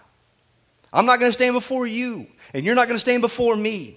I'm 0.92 1.06
not 1.06 1.20
going 1.20 1.28
to 1.28 1.34
stand 1.34 1.54
before 1.54 1.86
you, 1.86 2.26
and 2.52 2.64
you're 2.64 2.74
not 2.74 2.88
going 2.88 2.96
to 2.96 3.00
stand 3.00 3.22
before 3.22 3.56
me. 3.56 3.96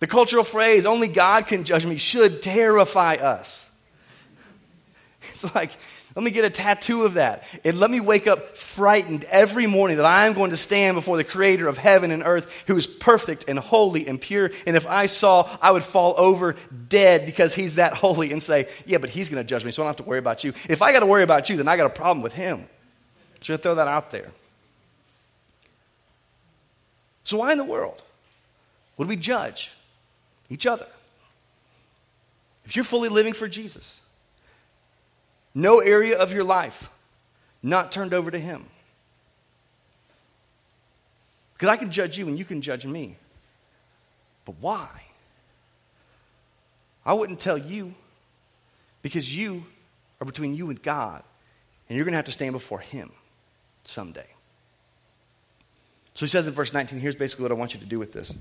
The 0.00 0.06
cultural 0.06 0.44
phrase, 0.44 0.84
only 0.86 1.08
God 1.08 1.46
can 1.46 1.64
judge 1.64 1.86
me, 1.86 1.96
should 1.96 2.42
terrify 2.42 3.14
us. 3.14 3.68
It's 5.34 5.54
like, 5.54 5.70
let 6.14 6.24
me 6.24 6.30
get 6.30 6.44
a 6.44 6.50
tattoo 6.50 7.04
of 7.04 7.14
that. 7.14 7.44
And 7.64 7.78
let 7.78 7.90
me 7.90 8.00
wake 8.00 8.26
up 8.26 8.56
frightened 8.56 9.24
every 9.24 9.66
morning 9.66 9.96
that 9.96 10.06
I 10.06 10.26
am 10.26 10.34
going 10.34 10.50
to 10.50 10.56
stand 10.56 10.94
before 10.94 11.16
the 11.16 11.24
creator 11.24 11.68
of 11.68 11.78
heaven 11.78 12.10
and 12.10 12.22
earth 12.24 12.64
who 12.66 12.76
is 12.76 12.86
perfect 12.86 13.44
and 13.48 13.58
holy 13.58 14.06
and 14.06 14.20
pure. 14.20 14.50
And 14.66 14.76
if 14.76 14.86
I 14.86 15.06
saw, 15.06 15.48
I 15.62 15.70
would 15.70 15.84
fall 15.84 16.14
over 16.18 16.56
dead 16.88 17.24
because 17.24 17.54
he's 17.54 17.76
that 17.76 17.92
holy 17.94 18.32
and 18.32 18.42
say, 18.42 18.68
yeah, 18.84 18.98
but 18.98 19.10
he's 19.10 19.30
going 19.30 19.42
to 19.42 19.48
judge 19.48 19.64
me, 19.64 19.70
so 19.70 19.82
I 19.82 19.84
don't 19.84 19.90
have 19.90 20.04
to 20.04 20.08
worry 20.08 20.18
about 20.18 20.44
you. 20.44 20.52
If 20.68 20.82
I 20.82 20.92
got 20.92 21.00
to 21.00 21.06
worry 21.06 21.22
about 21.22 21.48
you, 21.48 21.56
then 21.56 21.68
I 21.68 21.76
got 21.76 21.86
a 21.86 21.90
problem 21.90 22.22
with 22.22 22.34
him. 22.34 22.66
Should 23.42 23.58
I 23.58 23.62
throw 23.62 23.74
that 23.74 23.88
out 23.88 24.10
there. 24.10 24.30
So, 27.24 27.38
why 27.38 27.52
in 27.52 27.58
the 27.58 27.64
world 27.64 28.02
would 28.96 29.08
we 29.08 29.16
judge 29.16 29.72
each 30.48 30.66
other? 30.66 30.86
If 32.64 32.76
you're 32.76 32.84
fully 32.84 33.08
living 33.08 33.32
for 33.32 33.48
Jesus, 33.48 34.00
no 35.54 35.80
area 35.80 36.16
of 36.16 36.32
your 36.32 36.44
life 36.44 36.88
not 37.62 37.92
turned 37.92 38.14
over 38.14 38.30
to 38.30 38.38
Him. 38.38 38.66
Because 41.54 41.68
I 41.68 41.76
can 41.76 41.90
judge 41.90 42.18
you 42.18 42.28
and 42.28 42.38
you 42.38 42.44
can 42.44 42.60
judge 42.60 42.86
me. 42.86 43.16
But 44.44 44.56
why? 44.60 44.88
I 47.04 47.12
wouldn't 47.12 47.40
tell 47.40 47.58
you 47.58 47.94
because 49.02 49.36
you 49.36 49.64
are 50.20 50.24
between 50.24 50.54
you 50.54 50.70
and 50.70 50.80
God, 50.80 51.22
and 51.88 51.96
you're 51.96 52.04
going 52.04 52.12
to 52.12 52.18
have 52.18 52.26
to 52.26 52.32
stand 52.32 52.52
before 52.52 52.78
Him 52.78 53.10
someday. 53.84 54.26
So 56.14 56.26
he 56.26 56.30
says 56.30 56.46
in 56.46 56.52
verse 56.52 56.72
19, 56.72 57.00
here's 57.00 57.14
basically 57.14 57.44
what 57.44 57.52
I 57.52 57.54
want 57.54 57.74
you 57.74 57.80
to 57.80 57.86
do 57.86 57.98
with 57.98 58.12
this. 58.12 58.36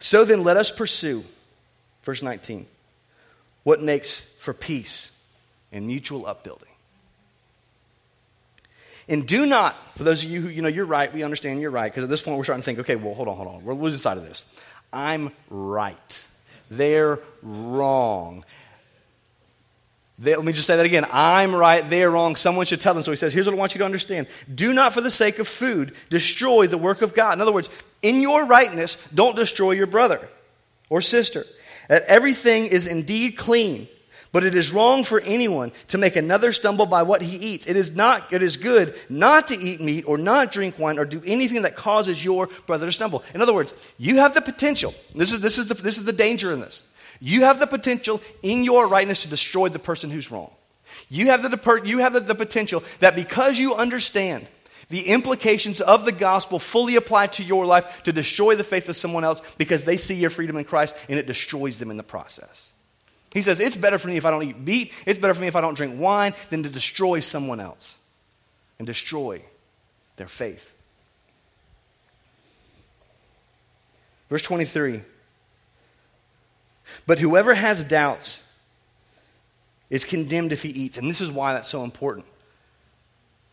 So 0.00 0.24
then 0.24 0.42
let 0.42 0.56
us 0.56 0.70
pursue, 0.70 1.22
verse 2.02 2.22
19, 2.22 2.66
what 3.62 3.80
makes 3.80 4.20
for 4.38 4.52
peace 4.52 5.12
and 5.70 5.86
mutual 5.86 6.26
upbuilding. 6.26 6.68
And 9.08 9.26
do 9.26 9.46
not, 9.46 9.76
for 9.96 10.04
those 10.04 10.24
of 10.24 10.30
you 10.30 10.40
who, 10.40 10.48
you 10.48 10.62
know, 10.62 10.68
you're 10.68 10.84
right, 10.84 11.12
we 11.12 11.22
understand 11.22 11.60
you're 11.60 11.70
right, 11.70 11.90
because 11.90 12.04
at 12.04 12.10
this 12.10 12.20
point 12.20 12.38
we're 12.38 12.44
starting 12.44 12.62
to 12.62 12.64
think, 12.64 12.78
okay, 12.80 12.96
well, 12.96 13.14
hold 13.14 13.28
on, 13.28 13.36
hold 13.36 13.48
on. 13.48 13.64
We're 13.64 13.74
losing 13.74 13.98
sight 13.98 14.16
of 14.16 14.24
this. 14.24 14.44
I'm 14.92 15.32
right. 15.50 16.26
They're 16.70 17.18
wrong. 17.42 18.44
They, 20.22 20.36
let 20.36 20.44
me 20.44 20.52
just 20.52 20.68
say 20.68 20.76
that 20.76 20.86
again. 20.86 21.04
I'm 21.10 21.52
right, 21.52 21.88
they're 21.90 22.10
wrong. 22.10 22.36
Someone 22.36 22.64
should 22.64 22.80
tell 22.80 22.94
them. 22.94 23.02
So 23.02 23.10
he 23.10 23.16
says, 23.16 23.34
Here's 23.34 23.46
what 23.46 23.56
I 23.56 23.58
want 23.58 23.74
you 23.74 23.80
to 23.80 23.84
understand. 23.84 24.28
Do 24.54 24.72
not, 24.72 24.94
for 24.94 25.00
the 25.00 25.10
sake 25.10 25.40
of 25.40 25.48
food, 25.48 25.94
destroy 26.10 26.68
the 26.68 26.78
work 26.78 27.02
of 27.02 27.12
God. 27.12 27.34
In 27.34 27.40
other 27.40 27.52
words, 27.52 27.68
in 28.02 28.20
your 28.20 28.44
rightness, 28.44 28.96
don't 29.12 29.34
destroy 29.34 29.72
your 29.72 29.88
brother 29.88 30.28
or 30.88 31.00
sister. 31.00 31.44
That 31.88 32.04
everything 32.04 32.66
is 32.66 32.86
indeed 32.86 33.36
clean, 33.36 33.88
but 34.30 34.44
it 34.44 34.54
is 34.54 34.72
wrong 34.72 35.02
for 35.02 35.20
anyone 35.20 35.72
to 35.88 35.98
make 35.98 36.14
another 36.14 36.52
stumble 36.52 36.86
by 36.86 37.02
what 37.02 37.20
he 37.20 37.36
eats. 37.36 37.66
It 37.66 37.74
is 37.74 37.96
not, 37.96 38.32
it 38.32 38.44
is 38.44 38.56
good 38.56 38.94
not 39.08 39.48
to 39.48 39.58
eat 39.58 39.80
meat 39.80 40.04
or 40.06 40.18
not 40.18 40.52
drink 40.52 40.78
wine 40.78 41.00
or 41.00 41.04
do 41.04 41.20
anything 41.26 41.62
that 41.62 41.74
causes 41.74 42.24
your 42.24 42.48
brother 42.68 42.86
to 42.86 42.92
stumble. 42.92 43.24
In 43.34 43.42
other 43.42 43.52
words, 43.52 43.74
you 43.98 44.18
have 44.18 44.34
the 44.34 44.40
potential. 44.40 44.94
This 45.16 45.32
is, 45.32 45.40
this 45.40 45.58
is, 45.58 45.66
the, 45.66 45.74
this 45.74 45.98
is 45.98 46.04
the 46.04 46.12
danger 46.12 46.52
in 46.52 46.60
this 46.60 46.86
you 47.24 47.42
have 47.42 47.60
the 47.60 47.68
potential 47.68 48.20
in 48.42 48.64
your 48.64 48.88
rightness 48.88 49.22
to 49.22 49.28
destroy 49.28 49.68
the 49.68 49.78
person 49.78 50.10
who's 50.10 50.32
wrong. 50.32 50.50
You 51.08 51.26
have 51.26 51.42
the, 51.42 51.82
you 51.84 51.98
have 51.98 52.14
the, 52.14 52.20
the 52.20 52.34
potential 52.34 52.82
that 52.98 53.14
because 53.14 53.60
you 53.60 53.76
understand 53.76 54.44
the 54.88 55.06
implications 55.06 55.80
of 55.80 56.04
the 56.04 56.10
gospel 56.10 56.58
fully 56.58 56.96
apply 56.96 57.28
to 57.28 57.44
your 57.44 57.64
life 57.64 58.02
to 58.02 58.12
destroy 58.12 58.56
the 58.56 58.64
faith 58.64 58.88
of 58.88 58.96
someone 58.96 59.22
else 59.22 59.40
because 59.56 59.84
they 59.84 59.96
see 59.96 60.16
your 60.16 60.30
freedom 60.30 60.56
in 60.56 60.64
Christ 60.64 60.96
and 61.08 61.16
it 61.16 61.28
destroys 61.28 61.78
them 61.78 61.92
in 61.92 61.96
the 61.96 62.02
process. 62.02 62.70
He 63.32 63.40
says, 63.40 63.60
It's 63.60 63.76
better 63.76 63.98
for 63.98 64.08
me 64.08 64.16
if 64.16 64.26
I 64.26 64.32
don't 64.32 64.42
eat 64.42 64.58
meat, 64.58 64.92
it's 65.06 65.20
better 65.20 65.32
for 65.32 65.40
me 65.40 65.46
if 65.46 65.54
I 65.54 65.60
don't 65.60 65.76
drink 65.76 65.98
wine 65.98 66.34
than 66.50 66.64
to 66.64 66.68
destroy 66.68 67.20
someone 67.20 67.60
else 67.60 67.96
and 68.78 68.86
destroy 68.86 69.42
their 70.16 70.28
faith. 70.28 70.74
Verse 74.28 74.42
23 74.42 75.02
But 77.06 77.18
whoever 77.18 77.54
has 77.54 77.84
doubts 77.84 78.42
is 79.90 80.04
condemned 80.04 80.52
if 80.52 80.62
he 80.62 80.70
eats. 80.70 80.98
And 80.98 81.08
this 81.08 81.20
is 81.20 81.30
why 81.30 81.52
that's 81.52 81.68
so 81.68 81.84
important. 81.84 82.26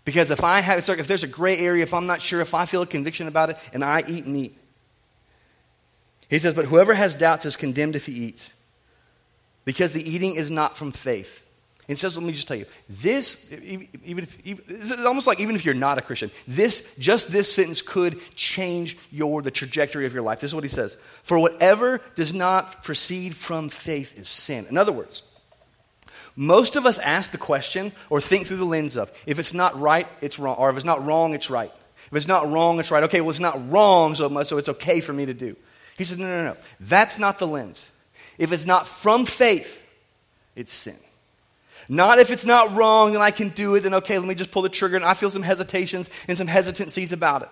Because 0.05 0.31
if 0.31 0.43
I 0.43 0.61
have, 0.61 0.87
if 0.89 1.07
there's 1.07 1.23
a 1.23 1.27
gray 1.27 1.57
area, 1.57 1.83
if 1.83 1.93
I'm 1.93 2.07
not 2.07 2.21
sure, 2.21 2.41
if 2.41 2.53
I 2.53 2.65
feel 2.65 2.81
a 2.81 2.87
conviction 2.87 3.27
about 3.27 3.49
it 3.49 3.57
and 3.73 3.83
I 3.83 4.03
eat 4.07 4.25
meat, 4.25 4.55
he 6.29 6.39
says, 6.39 6.53
but 6.53 6.65
whoever 6.65 6.93
has 6.93 7.15
doubts 7.15 7.45
is 7.45 7.55
condemned 7.55 7.95
if 7.95 8.05
he 8.05 8.13
eats, 8.13 8.53
because 9.65 9.93
the 9.93 10.07
eating 10.07 10.35
is 10.35 10.49
not 10.51 10.77
from 10.77 10.91
faith. 10.91 11.43
It 11.89 11.97
says, 11.97 12.15
let 12.15 12.23
me 12.23 12.33
just 12.33 12.47
tell 12.47 12.55
you, 12.55 12.67
this, 12.87 13.51
even 13.51 14.23
if, 14.23 14.37
it's 14.45 14.91
almost 15.03 15.25
like 15.25 15.39
even 15.39 15.55
if 15.55 15.65
you're 15.65 15.73
not 15.73 15.97
a 15.97 16.03
Christian, 16.03 16.29
this, 16.47 16.95
just 16.97 17.31
this 17.31 17.51
sentence 17.51 17.81
could 17.81 18.21
change 18.35 18.95
your, 19.11 19.41
the 19.41 19.49
trajectory 19.49 20.05
of 20.05 20.13
your 20.13 20.21
life. 20.21 20.39
This 20.39 20.51
is 20.51 20.55
what 20.55 20.63
he 20.63 20.69
says. 20.69 20.97
For 21.23 21.39
whatever 21.39 21.99
does 22.13 22.31
not 22.31 22.83
proceed 22.83 23.35
from 23.35 23.69
faith 23.69 24.19
is 24.19 24.29
sin. 24.29 24.67
In 24.69 24.77
other 24.77 24.91
words, 24.91 25.23
most 26.35 26.75
of 26.75 26.85
us 26.85 26.99
ask 26.99 27.31
the 27.31 27.39
question 27.39 27.91
or 28.11 28.21
think 28.21 28.45
through 28.45 28.57
the 28.57 28.65
lens 28.65 28.95
of 28.95 29.11
if 29.25 29.39
it's 29.39 29.55
not 29.55 29.77
right, 29.79 30.07
it's 30.21 30.37
wrong, 30.37 30.57
or 30.57 30.69
if 30.69 30.75
it's 30.75 30.85
not 30.85 31.03
wrong, 31.03 31.33
it's 31.33 31.49
right. 31.49 31.71
If 32.11 32.17
it's 32.17 32.27
not 32.27 32.51
wrong, 32.51 32.79
it's 32.79 32.91
right. 32.91 33.03
Okay, 33.05 33.21
well, 33.21 33.31
it's 33.31 33.39
not 33.39 33.71
wrong, 33.71 34.13
so, 34.13 34.43
so 34.43 34.59
it's 34.59 34.69
okay 34.69 35.01
for 35.01 35.11
me 35.11 35.25
to 35.25 35.33
do. 35.33 35.55
He 35.97 36.03
says, 36.03 36.19
no, 36.19 36.27
no, 36.27 36.43
no. 36.53 36.57
That's 36.79 37.17
not 37.17 37.39
the 37.39 37.47
lens. 37.47 37.89
If 38.37 38.51
it's 38.51 38.67
not 38.67 38.87
from 38.87 39.25
faith, 39.25 39.83
it's 40.55 40.71
sin. 40.71 40.95
Not 41.89 42.19
if 42.19 42.29
it's 42.29 42.45
not 42.45 42.75
wrong 42.75 43.15
and 43.15 43.23
I 43.23 43.31
can 43.31 43.49
do 43.49 43.75
it, 43.75 43.81
then 43.81 43.95
okay, 43.95 44.17
let 44.17 44.27
me 44.27 44.35
just 44.35 44.51
pull 44.51 44.61
the 44.61 44.69
trigger 44.69 44.95
and 44.95 45.03
I 45.03 45.15
feel 45.15 45.31
some 45.31 45.41
hesitations 45.41 46.09
and 46.27 46.37
some 46.37 46.47
hesitancies 46.47 47.11
about 47.11 47.41
it. 47.41 47.49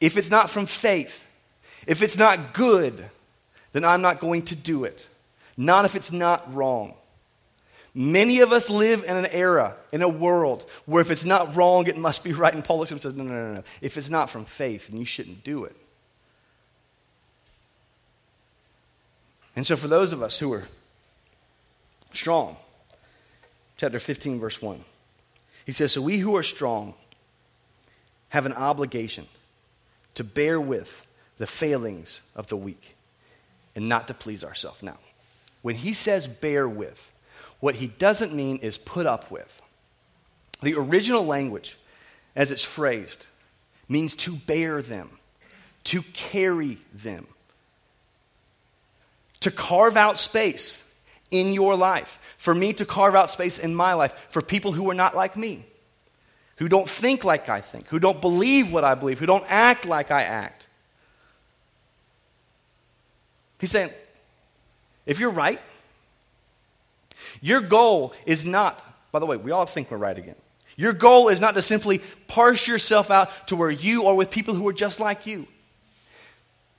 If 0.00 0.16
it's 0.16 0.30
not 0.30 0.50
from 0.50 0.66
faith, 0.66 1.28
if 1.86 2.02
it's 2.02 2.18
not 2.18 2.54
good, 2.54 3.04
then 3.72 3.84
I'm 3.84 4.02
not 4.02 4.20
going 4.20 4.42
to 4.46 4.56
do 4.56 4.84
it 4.84 5.06
not 5.56 5.84
if 5.84 5.94
it's 5.94 6.12
not 6.12 6.52
wrong. 6.54 6.94
Many 7.94 8.40
of 8.40 8.52
us 8.52 8.68
live 8.70 9.04
in 9.04 9.16
an 9.16 9.26
era, 9.26 9.76
in 9.92 10.02
a 10.02 10.08
world, 10.08 10.68
where 10.84 11.00
if 11.00 11.10
it's 11.10 11.24
not 11.24 11.54
wrong, 11.54 11.86
it 11.86 11.96
must 11.96 12.24
be 12.24 12.32
right. 12.32 12.52
And 12.52 12.64
Paul 12.64 12.78
looks 12.78 12.90
and 12.90 13.00
says, 13.00 13.14
No, 13.14 13.22
no, 13.22 13.32
no, 13.32 13.54
no. 13.54 13.64
If 13.80 13.96
it's 13.96 14.10
not 14.10 14.30
from 14.30 14.44
faith, 14.44 14.88
then 14.88 14.98
you 14.98 15.06
shouldn't 15.06 15.44
do 15.44 15.64
it. 15.64 15.76
And 19.56 19.64
so, 19.64 19.76
for 19.76 19.86
those 19.86 20.12
of 20.12 20.22
us 20.22 20.38
who 20.38 20.52
are 20.52 20.64
strong, 22.14 22.56
chapter 23.76 23.98
15, 23.98 24.40
verse 24.40 24.60
1, 24.60 24.84
he 25.66 25.72
says, 25.72 25.92
So 25.92 26.02
we 26.02 26.18
who 26.18 26.36
are 26.36 26.42
strong 26.42 26.94
have 28.30 28.46
an 28.46 28.52
obligation 28.52 29.26
to 30.14 30.24
bear 30.24 30.60
with 30.60 31.06
the 31.38 31.46
failings 31.46 32.22
of 32.34 32.48
the 32.48 32.56
weak 32.56 32.94
and 33.74 33.88
not 33.88 34.08
to 34.08 34.14
please 34.14 34.44
ourselves. 34.44 34.82
Now, 34.82 34.98
when 35.62 35.76
he 35.76 35.92
says 35.92 36.26
bear 36.26 36.68
with, 36.68 37.12
what 37.60 37.76
he 37.76 37.86
doesn't 37.86 38.34
mean 38.34 38.58
is 38.58 38.76
put 38.76 39.06
up 39.06 39.30
with. 39.30 39.62
The 40.62 40.74
original 40.74 41.24
language, 41.24 41.78
as 42.36 42.50
it's 42.50 42.64
phrased, 42.64 43.26
means 43.88 44.14
to 44.16 44.36
bear 44.36 44.82
them, 44.82 45.18
to 45.84 46.02
carry 46.02 46.78
them, 46.92 47.26
to 49.40 49.50
carve 49.50 49.96
out 49.96 50.18
space 50.18 50.83
in 51.34 51.52
your 51.52 51.76
life. 51.76 52.20
For 52.38 52.54
me 52.54 52.72
to 52.74 52.86
carve 52.86 53.14
out 53.14 53.28
space 53.28 53.58
in 53.58 53.74
my 53.74 53.94
life 53.94 54.14
for 54.28 54.40
people 54.40 54.72
who 54.72 54.88
are 54.88 54.94
not 54.94 55.16
like 55.16 55.36
me, 55.36 55.66
who 56.56 56.68
don't 56.68 56.88
think 56.88 57.24
like 57.24 57.48
I 57.48 57.60
think, 57.60 57.88
who 57.88 57.98
don't 57.98 58.20
believe 58.20 58.72
what 58.72 58.84
I 58.84 58.94
believe, 58.94 59.18
who 59.18 59.26
don't 59.26 59.44
act 59.48 59.84
like 59.84 60.10
I 60.10 60.22
act. 60.22 60.68
He's 63.58 63.70
saying, 63.70 63.90
if 65.06 65.18
you're 65.18 65.30
right, 65.30 65.60
your 67.40 67.60
goal 67.60 68.14
is 68.26 68.44
not, 68.44 68.80
by 69.10 69.18
the 69.18 69.26
way, 69.26 69.36
we 69.36 69.50
all 69.50 69.66
think 69.66 69.90
we're 69.90 69.96
right 69.96 70.16
again. 70.16 70.36
Your 70.76 70.92
goal 70.92 71.28
is 71.28 71.40
not 71.40 71.54
to 71.54 71.62
simply 71.62 72.00
parse 72.28 72.66
yourself 72.66 73.10
out 73.10 73.48
to 73.48 73.56
where 73.56 73.70
you 73.70 74.06
are 74.06 74.14
with 74.14 74.30
people 74.30 74.54
who 74.54 74.66
are 74.68 74.72
just 74.72 75.00
like 75.00 75.26
you. 75.26 75.46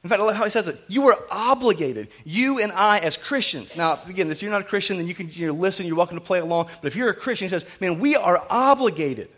In 0.05 0.09
fact, 0.09 0.21
I 0.21 0.23
love 0.23 0.35
how 0.35 0.43
he 0.43 0.51
says 0.51 0.67
it. 0.67 0.79
You 0.87 1.07
are 1.07 1.17
obligated. 1.31 2.09
You 2.25 2.59
and 2.59 2.71
I, 2.71 2.99
as 2.99 3.17
Christians. 3.17 3.75
Now, 3.75 3.99
again, 4.07 4.29
if 4.29 4.43
you're 4.43 4.51
not 4.51 4.61
a 4.61 4.65
Christian, 4.65 4.97
then 4.97 5.07
you 5.07 5.15
can 5.15 5.31
you 5.31 5.51
listen. 5.51 5.87
You're 5.87 5.95
welcome 5.95 6.15
to 6.15 6.23
play 6.23 6.37
along. 6.37 6.67
But 6.79 6.85
if 6.85 6.95
you're 6.95 7.09
a 7.09 7.15
Christian, 7.15 7.45
he 7.45 7.49
says, 7.49 7.65
man, 7.81 7.97
we 7.97 8.15
are 8.15 8.39
obligated 8.51 9.29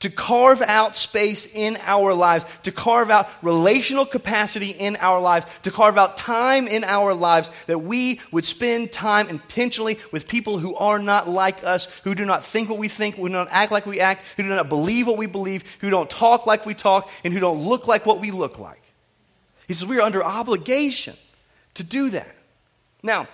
to 0.00 0.08
carve 0.08 0.62
out 0.62 0.96
space 0.96 1.54
in 1.54 1.76
our 1.82 2.14
lives, 2.14 2.46
to 2.62 2.72
carve 2.72 3.10
out 3.10 3.28
relational 3.42 4.06
capacity 4.06 4.70
in 4.70 4.96
our 5.02 5.20
lives, 5.20 5.44
to 5.64 5.70
carve 5.70 5.98
out 5.98 6.16
time 6.16 6.66
in 6.66 6.82
our 6.82 7.12
lives 7.12 7.50
that 7.66 7.80
we 7.80 8.22
would 8.32 8.46
spend 8.46 8.90
time 8.90 9.28
intentionally 9.28 9.98
with 10.12 10.26
people 10.26 10.56
who 10.56 10.74
are 10.76 10.98
not 10.98 11.28
like 11.28 11.62
us, 11.62 11.88
who 12.04 12.14
do 12.14 12.24
not 12.24 12.42
think 12.42 12.70
what 12.70 12.78
we 12.78 12.88
think, 12.88 13.16
who 13.16 13.28
do 13.28 13.34
not 13.34 13.48
act 13.50 13.70
like 13.70 13.84
we 13.84 14.00
act, 14.00 14.24
who 14.38 14.44
do 14.44 14.48
not 14.48 14.70
believe 14.70 15.06
what 15.06 15.18
we 15.18 15.26
believe, 15.26 15.62
who 15.80 15.90
don't 15.90 16.08
talk 16.08 16.46
like 16.46 16.64
we 16.64 16.72
talk, 16.72 17.10
and 17.22 17.34
who 17.34 17.40
don't 17.40 17.60
look 17.60 17.86
like 17.86 18.06
what 18.06 18.18
we 18.18 18.30
look 18.30 18.58
like. 18.58 18.80
He 19.66 19.74
says 19.74 19.88
we 19.88 19.98
are 19.98 20.02
under 20.02 20.22
obligation 20.22 21.14
to 21.74 21.84
do 21.84 22.10
that. 22.10 22.34
Now, 23.02 23.28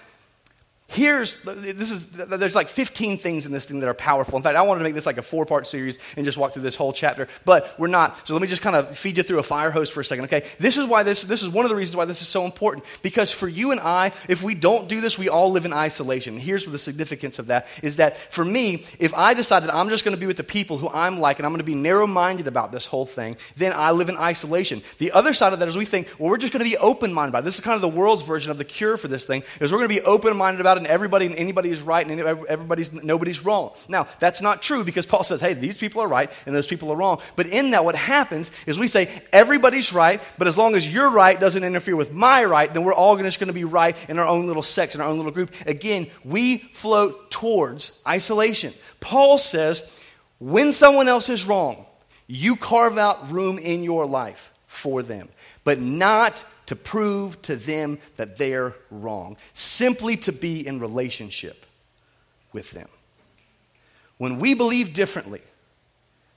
here's 0.90 1.40
this 1.42 1.90
is 1.90 2.06
there's 2.06 2.54
like 2.54 2.68
15 2.68 3.18
things 3.18 3.46
in 3.46 3.52
this 3.52 3.64
thing 3.64 3.80
that 3.80 3.88
are 3.88 3.94
powerful. 3.94 4.36
In 4.36 4.42
fact 4.42 4.56
i 4.56 4.62
wanted 4.62 4.80
to 4.80 4.84
make 4.84 4.94
this 4.94 5.06
like 5.06 5.18
a 5.18 5.22
four 5.22 5.46
part 5.46 5.66
series 5.66 5.98
and 6.16 6.24
just 6.24 6.36
walk 6.36 6.52
through 6.52 6.64
this 6.64 6.76
whole 6.76 6.92
chapter 6.92 7.28
but 7.44 7.78
we're 7.78 7.86
not. 7.86 8.26
So 8.26 8.34
let 8.34 8.42
me 8.42 8.48
just 8.48 8.62
kind 8.62 8.74
of 8.74 8.96
feed 8.96 9.16
you 9.16 9.22
through 9.22 9.38
a 9.38 9.44
fire 9.44 9.70
hose 9.70 9.88
for 9.88 10.00
a 10.00 10.04
second 10.04 10.24
okay? 10.24 10.42
This 10.58 10.76
is 10.76 10.86
why 10.86 11.04
this 11.04 11.22
this 11.22 11.42
is 11.42 11.48
one 11.48 11.64
of 11.64 11.70
the 11.70 11.76
reasons 11.76 11.96
why 11.96 12.06
this 12.06 12.20
is 12.20 12.28
so 12.28 12.44
important 12.44 12.84
because 13.02 13.32
for 13.32 13.48
you 13.48 13.70
and 13.70 13.80
i 13.80 14.12
if 14.28 14.42
we 14.42 14.54
don't 14.54 14.88
do 14.88 15.00
this 15.00 15.16
we 15.16 15.28
all 15.28 15.52
live 15.52 15.64
in 15.64 15.72
isolation. 15.72 16.38
Here's 16.38 16.64
the 16.64 16.78
significance 16.78 17.38
of 17.38 17.46
that 17.46 17.66
is 17.82 17.96
that 17.96 18.16
for 18.16 18.44
me 18.44 18.84
if 18.98 19.14
i 19.14 19.34
decide 19.34 19.62
that 19.62 19.74
i'm 19.74 19.88
just 19.88 20.04
going 20.04 20.16
to 20.16 20.20
be 20.20 20.26
with 20.26 20.36
the 20.36 20.44
people 20.44 20.78
who 20.78 20.88
i'm 20.88 21.20
like 21.20 21.38
and 21.38 21.46
i'm 21.46 21.52
going 21.52 21.58
to 21.58 21.64
be 21.64 21.74
narrow-minded 21.74 22.48
about 22.48 22.72
this 22.72 22.86
whole 22.86 23.06
thing 23.06 23.36
then 23.56 23.72
i 23.72 23.92
live 23.92 24.08
in 24.08 24.16
isolation. 24.16 24.82
The 24.98 25.12
other 25.12 25.34
side 25.34 25.52
of 25.52 25.60
that 25.60 25.68
is 25.68 25.76
we 25.76 25.84
think 25.84 26.08
well 26.18 26.30
we're 26.30 26.38
just 26.38 26.52
going 26.52 26.64
to 26.64 26.70
be 26.70 26.76
open-minded 26.76 27.30
about 27.30 27.40
it. 27.40 27.44
this 27.44 27.54
is 27.56 27.60
kind 27.60 27.76
of 27.76 27.80
the 27.80 27.88
world's 27.88 28.22
version 28.22 28.50
of 28.50 28.58
the 28.58 28.64
cure 28.64 28.96
for 28.96 29.08
this 29.08 29.24
thing 29.24 29.42
is 29.60 29.72
we're 29.72 29.78
going 29.78 29.88
to 29.88 29.94
be 29.94 30.02
open-minded 30.02 30.60
about 30.60 30.76
it 30.76 30.79
and 30.80 30.88
everybody 30.88 31.26
and 31.26 31.34
anybody 31.36 31.70
is 31.70 31.80
right 31.80 32.06
and 32.06 32.20
everybody's 32.20 32.92
nobody's 32.92 33.44
wrong. 33.44 33.70
Now, 33.88 34.08
that's 34.18 34.40
not 34.40 34.62
true 34.62 34.82
because 34.82 35.06
Paul 35.06 35.22
says, 35.22 35.40
hey, 35.40 35.52
these 35.52 35.76
people 35.76 36.02
are 36.02 36.08
right 36.08 36.32
and 36.46 36.54
those 36.54 36.66
people 36.66 36.90
are 36.90 36.96
wrong. 36.96 37.20
But 37.36 37.46
in 37.46 37.70
that, 37.70 37.84
what 37.84 37.94
happens 37.94 38.50
is 38.66 38.78
we 38.78 38.86
say 38.86 39.22
everybody's 39.32 39.92
right, 39.92 40.20
but 40.38 40.48
as 40.48 40.58
long 40.58 40.74
as 40.74 40.92
your 40.92 41.10
right 41.10 41.38
doesn't 41.38 41.62
interfere 41.62 41.96
with 41.96 42.12
my 42.12 42.44
right, 42.44 42.72
then 42.72 42.82
we're 42.82 42.94
all 42.94 43.16
just 43.16 43.38
going 43.38 43.48
to 43.48 43.54
be 43.54 43.64
right 43.64 43.96
in 44.08 44.18
our 44.18 44.26
own 44.26 44.46
little 44.46 44.62
sex, 44.62 44.94
in 44.94 45.00
our 45.00 45.08
own 45.08 45.18
little 45.18 45.32
group. 45.32 45.52
Again, 45.66 46.08
we 46.24 46.58
float 46.58 47.30
towards 47.30 48.02
isolation. 48.06 48.72
Paul 48.98 49.38
says, 49.38 49.96
when 50.38 50.72
someone 50.72 51.08
else 51.08 51.28
is 51.28 51.46
wrong, 51.46 51.84
you 52.26 52.56
carve 52.56 52.96
out 52.96 53.30
room 53.30 53.58
in 53.58 53.82
your 53.82 54.06
life 54.06 54.52
for 54.66 55.02
them, 55.02 55.28
but 55.64 55.80
not 55.80 56.44
to 56.70 56.76
prove 56.76 57.42
to 57.42 57.56
them 57.56 57.98
that 58.14 58.36
they're 58.36 58.76
wrong, 58.92 59.36
simply 59.52 60.16
to 60.16 60.30
be 60.30 60.64
in 60.64 60.78
relationship 60.78 61.66
with 62.52 62.70
them. 62.70 62.86
When 64.18 64.38
we 64.38 64.54
believe 64.54 64.94
differently 64.94 65.40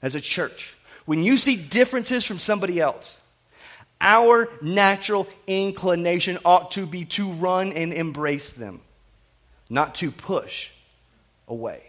as 0.01 0.15
a 0.15 0.19
church, 0.19 0.75
when 1.05 1.23
you 1.23 1.37
see 1.37 1.55
differences 1.55 2.25
from 2.25 2.39
somebody 2.39 2.81
else, 2.81 3.21
our 4.01 4.49
natural 4.59 5.27
inclination 5.45 6.39
ought 6.43 6.71
to 6.71 6.87
be 6.87 7.05
to 7.05 7.29
run 7.33 7.71
and 7.71 7.93
embrace 7.93 8.51
them, 8.53 8.81
not 9.69 9.93
to 9.93 10.09
push 10.09 10.71
away. 11.47 11.83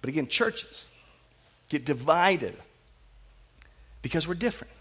But 0.00 0.08
again, 0.08 0.28
churches 0.28 0.90
get 1.68 1.84
divided 1.84 2.56
because 4.00 4.26
we're 4.26 4.32
different. 4.32 4.72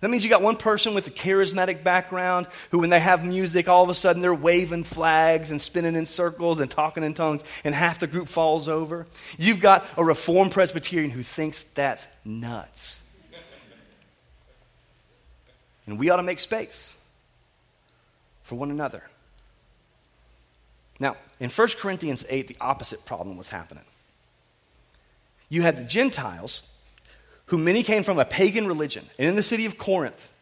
That 0.00 0.10
means 0.10 0.24
you 0.24 0.30
got 0.30 0.42
one 0.42 0.56
person 0.56 0.94
with 0.94 1.06
a 1.06 1.10
charismatic 1.10 1.82
background 1.82 2.46
who, 2.70 2.78
when 2.78 2.90
they 2.90 3.00
have 3.00 3.24
music, 3.24 3.68
all 3.68 3.82
of 3.82 3.90
a 3.90 3.94
sudden 3.94 4.22
they're 4.22 4.34
waving 4.34 4.84
flags 4.84 5.50
and 5.50 5.60
spinning 5.60 5.94
in 5.96 6.06
circles 6.06 6.60
and 6.60 6.70
talking 6.70 7.02
in 7.02 7.14
tongues, 7.14 7.42
and 7.64 7.74
half 7.74 7.98
the 7.98 8.06
group 8.06 8.28
falls 8.28 8.68
over. 8.68 9.06
You've 9.38 9.60
got 9.60 9.86
a 9.96 10.04
Reformed 10.04 10.52
Presbyterian 10.52 11.10
who 11.10 11.22
thinks 11.22 11.62
that's 11.62 12.06
nuts. 12.24 13.02
And 15.86 15.98
we 15.98 16.10
ought 16.10 16.16
to 16.16 16.22
make 16.22 16.40
space 16.40 16.94
for 18.42 18.56
one 18.56 18.70
another. 18.70 19.02
Now, 20.98 21.16
in 21.40 21.50
1 21.50 21.68
Corinthians 21.78 22.24
8, 22.28 22.48
the 22.48 22.56
opposite 22.60 23.04
problem 23.04 23.36
was 23.36 23.50
happening. 23.50 23.84
You 25.48 25.62
had 25.62 25.76
the 25.76 25.84
Gentiles, 25.84 26.72
who 27.46 27.58
many 27.58 27.82
came 27.82 28.02
from 28.02 28.18
a 28.18 28.24
pagan 28.24 28.66
religion. 28.66 29.04
And 29.18 29.28
in 29.28 29.36
the 29.36 29.42
city 29.42 29.66
of 29.66 29.78
Corinth, 29.78 30.32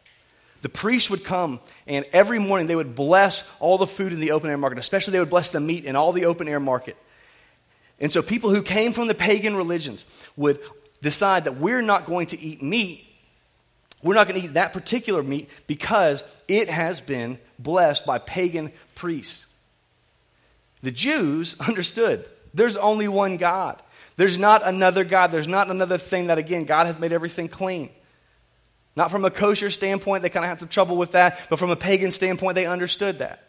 the 0.61 0.69
priests 0.69 1.09
would 1.09 1.23
come 1.23 1.59
and 1.85 2.05
every 2.11 2.39
morning 2.39 2.67
they 2.67 2.75
would 2.75 2.95
bless 2.95 3.55
all 3.59 3.77
the 3.77 3.87
food 3.87 4.11
in 4.11 4.19
the 4.19 4.31
open 4.31 4.49
air 4.49 4.57
market, 4.57 4.79
especially 4.79 5.11
they 5.11 5.19
would 5.19 5.29
bless 5.29 5.51
the 5.51 5.59
meat 5.59 5.85
in 5.85 5.95
all 5.95 6.11
the 6.11 6.25
open 6.25 6.47
air 6.47 6.59
market. 6.59 6.97
And 7.99 8.11
so 8.11 8.21
people 8.21 8.49
who 8.49 8.61
came 8.61 8.91
from 8.91 9.07
the 9.07 9.15
pagan 9.15 9.55
religions 9.55 10.05
would 10.35 10.59
decide 11.01 11.43
that 11.45 11.57
we're 11.57 11.81
not 11.81 12.05
going 12.05 12.27
to 12.27 12.39
eat 12.39 12.61
meat. 12.61 13.05
We're 14.01 14.15
not 14.15 14.27
going 14.27 14.39
to 14.41 14.47
eat 14.47 14.53
that 14.53 14.73
particular 14.73 15.23
meat 15.23 15.49
because 15.67 16.23
it 16.47 16.69
has 16.69 16.99
been 16.99 17.39
blessed 17.57 18.05
by 18.05 18.17
pagan 18.17 18.71
priests. 18.95 19.45
The 20.81 20.91
Jews 20.91 21.55
understood 21.67 22.27
there's 22.53 22.77
only 22.77 23.07
one 23.07 23.37
God. 23.37 23.81
There's 24.17 24.37
not 24.37 24.65
another 24.65 25.03
God. 25.03 25.31
There's 25.31 25.47
not 25.47 25.69
another 25.69 25.97
thing 25.97 26.27
that, 26.27 26.37
again, 26.37 26.65
God 26.65 26.87
has 26.87 26.97
made 26.97 27.11
everything 27.11 27.47
clean. 27.47 27.89
Not 28.95 29.11
from 29.11 29.25
a 29.25 29.29
kosher 29.29 29.69
standpoint, 29.69 30.23
they 30.23 30.29
kind 30.29 30.45
of 30.45 30.49
had 30.49 30.59
some 30.59 30.69
trouble 30.69 30.95
with 30.95 31.11
that, 31.11 31.39
but 31.49 31.59
from 31.59 31.69
a 31.69 31.75
pagan 31.75 32.11
standpoint, 32.11 32.55
they 32.55 32.65
understood 32.65 33.19
that. 33.19 33.41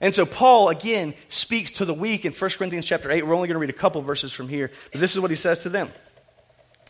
And 0.00 0.14
so 0.14 0.26
Paul, 0.26 0.68
again, 0.68 1.14
speaks 1.28 1.72
to 1.72 1.84
the 1.84 1.94
weak 1.94 2.24
in 2.24 2.32
1 2.32 2.50
Corinthians 2.52 2.86
chapter 2.86 3.10
8. 3.10 3.26
We're 3.26 3.34
only 3.34 3.48
going 3.48 3.56
to 3.56 3.60
read 3.60 3.70
a 3.70 3.72
couple 3.72 4.02
verses 4.02 4.32
from 4.32 4.48
here, 4.48 4.70
but 4.92 5.00
this 5.00 5.14
is 5.14 5.20
what 5.20 5.30
he 5.30 5.36
says 5.36 5.60
to 5.60 5.68
them 5.68 5.90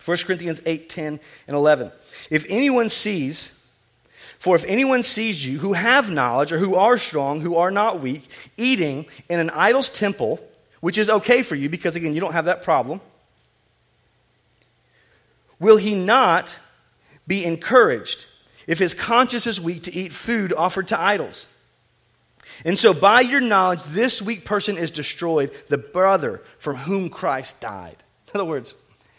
1 0.05 0.19
Corinthians 0.19 0.61
8, 0.67 0.89
10, 0.89 1.21
and 1.47 1.57
11. 1.57 1.93
If 2.31 2.45
anyone 2.49 2.89
sees, 2.89 3.59
for 4.39 4.57
if 4.57 4.65
anyone 4.65 5.03
sees 5.03 5.47
you 5.47 5.59
who 5.59 5.73
have 5.73 6.11
knowledge 6.11 6.53
or 6.53 6.59
who 6.59 6.75
are 6.75 6.99
strong, 6.99 7.41
who 7.41 7.57
are 7.57 7.71
not 7.71 8.01
weak, 8.01 8.29
eating 8.57 9.07
in 9.31 9.41
an 9.41 9.51
idol's 9.51 9.89
temple, 9.89 10.41
which 10.87 10.99
is 10.99 11.11
okay 11.11 11.43
for 11.43 11.57
you 11.57 11.69
because, 11.69 11.97
again, 11.97 12.15
you 12.15 12.21
don't 12.21 12.35
have 12.35 12.45
that 12.45 12.63
problem, 12.63 13.01
will 15.59 15.79
he 15.79 15.97
not 15.97 16.57
be 17.27 17.45
encouraged 17.45 18.27
if 18.69 18.79
his 18.79 18.95
conscience 18.95 19.49
is 19.49 19.61
weak 19.61 19.83
to 19.83 19.93
eat 19.93 20.13
food 20.13 20.53
offered 20.53 20.87
to 20.87 21.01
idols? 21.01 21.49
And 22.65 22.79
so, 22.79 22.95
by 22.95 23.21
your 23.23 23.41
knowledge, 23.41 23.83
this 23.83 24.23
weak 24.23 24.45
person 24.45 24.79
is 24.79 24.93
destroyed, 24.93 25.51
the 25.67 25.77
brother 25.77 26.41
from 26.57 26.77
whom 26.77 27.11
Christ 27.11 27.61
died. 27.61 27.97
In 28.33 28.39
other 28.41 28.49
words, 28.49 28.77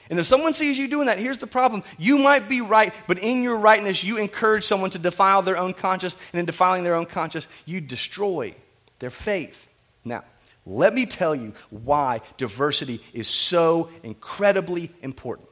and 0.10 0.18
if 0.18 0.26
someone 0.26 0.54
sees 0.54 0.80
you 0.80 0.88
doing 0.88 1.08
that, 1.08 1.20
here's 1.20 1.40
the 1.40 1.48
problem. 1.48 1.84
You 1.98 2.18
might 2.18 2.48
be 2.48 2.62
right, 2.62 2.94
but 3.10 3.20
in 3.20 3.44
your 3.44 3.58
rightness, 3.58 4.06
you 4.06 4.16
encourage 4.16 4.64
someone 4.64 4.92
to 4.92 5.00
defile 5.00 5.42
their 5.42 5.58
own 5.58 5.74
conscience, 5.74 6.16
and 6.32 6.40
in 6.40 6.46
defiling 6.46 6.86
their 6.86 6.96
own 6.96 7.08
conscience, 7.08 7.46
you 7.66 7.82
destroy 7.82 8.56
their 9.00 9.10
faith. 9.10 9.68
Now, 10.06 10.24
let 10.68 10.94
me 10.94 11.06
tell 11.06 11.34
you 11.34 11.54
why 11.70 12.20
diversity 12.36 13.00
is 13.14 13.28
so 13.28 13.90
incredibly 14.04 14.92
important. 15.02 15.48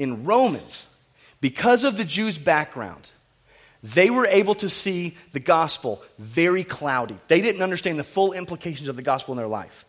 In 0.00 0.24
Romans, 0.24 0.88
because 1.40 1.84
of 1.84 1.96
the 1.96 2.04
Jews' 2.04 2.38
background, 2.38 3.12
they 3.82 4.10
were 4.10 4.26
able 4.26 4.56
to 4.56 4.68
see 4.68 5.16
the 5.32 5.38
gospel 5.38 6.02
very 6.18 6.64
cloudy. 6.64 7.16
They 7.28 7.40
didn't 7.40 7.62
understand 7.62 8.00
the 8.00 8.04
full 8.04 8.32
implications 8.32 8.88
of 8.88 8.96
the 8.96 9.02
gospel 9.02 9.32
in 9.32 9.38
their 9.38 9.46
life. 9.46 9.84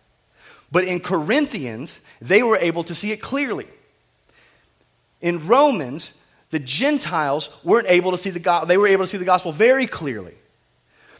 But 0.71 0.84
in 0.84 0.99
Corinthians, 0.99 1.99
they 2.21 2.43
were 2.43 2.58
able 2.58 2.84
to 2.84 2.93
see 2.93 3.12
it 3.12 3.21
clearly. 3.21 3.67
In 5.19 5.47
Romans, 5.47 6.13
the 6.52 6.60
Gentiles 6.60 7.49
weren't 7.63 7.88
able 7.89 8.12
to 8.12 8.17
see 8.17 8.30
the 8.30 8.39
gospel. 8.39 8.67
They 8.67 8.78
were 8.78 8.88
able 8.88 9.06
to 9.06 9.10
see 9.10 9.17
the 9.17 9.25
gospel 9.25 9.52
very 9.52 9.88
clearly. 9.88 10.36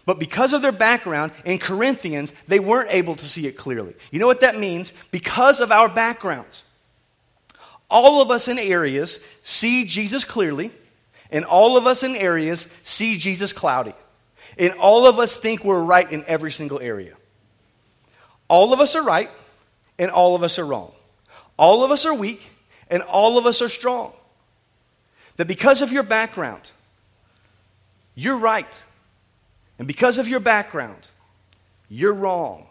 But 0.06 0.20
because 0.20 0.54
of 0.54 0.62
their 0.62 0.72
background 0.72 1.32
in 1.46 1.60
Corinthians, 1.60 2.34
they 2.48 2.60
weren't 2.60 2.90
able 2.92 3.16
to 3.16 3.26
see 3.26 3.48
it 3.48 3.58
clearly. 3.58 3.96
You 4.12 4.20
know 4.20 4.28
what 4.28 4.40
that 4.40 4.58
means? 4.58 4.94
Because 5.12 5.60
of 5.60 5.72
our 5.72 5.90
backgrounds. 5.90 6.64
All 7.90 8.22
of 8.22 8.32
us 8.32 8.48
in 8.48 8.60
areas 8.60 9.20
see 9.44 9.86
Jesus 9.86 10.24
clearly, 10.24 10.72
and 11.32 11.46
all 11.46 11.78
of 11.78 11.88
us 11.88 12.04
in 12.04 12.16
areas 12.16 12.62
see 12.84 13.18
Jesus 13.18 13.54
cloudy. 13.54 13.94
And 14.58 14.74
all 14.74 15.08
of 15.08 15.20
us 15.20 15.38
think 15.38 15.64
we're 15.64 15.82
right 15.82 16.10
in 16.12 16.24
every 16.28 16.52
single 16.52 16.80
area. 16.80 17.16
All 18.48 18.74
of 18.74 18.80
us 18.80 18.96
are 18.96 19.04
right, 19.04 19.30
and 19.98 20.12
all 20.12 20.36
of 20.36 20.44
us 20.44 20.60
are 20.60 20.66
wrong. 20.66 20.92
All 21.58 21.84
of 21.84 21.92
us 21.92 22.06
are 22.06 22.14
weak, 22.14 22.50
and 22.90 23.04
all 23.04 23.38
of 23.38 23.46
us 23.46 23.62
are 23.62 23.70
strong. 23.70 24.14
That 25.38 25.48
because 25.48 25.82
of 25.82 25.92
your 25.92 26.04
background, 26.04 26.72
you're 28.16 28.38
right 28.38 28.82
and 29.80 29.88
because 29.88 30.18
of 30.18 30.28
your 30.28 30.42
background, 30.42 31.10
you're 31.90 32.14
wrong. 32.14 32.68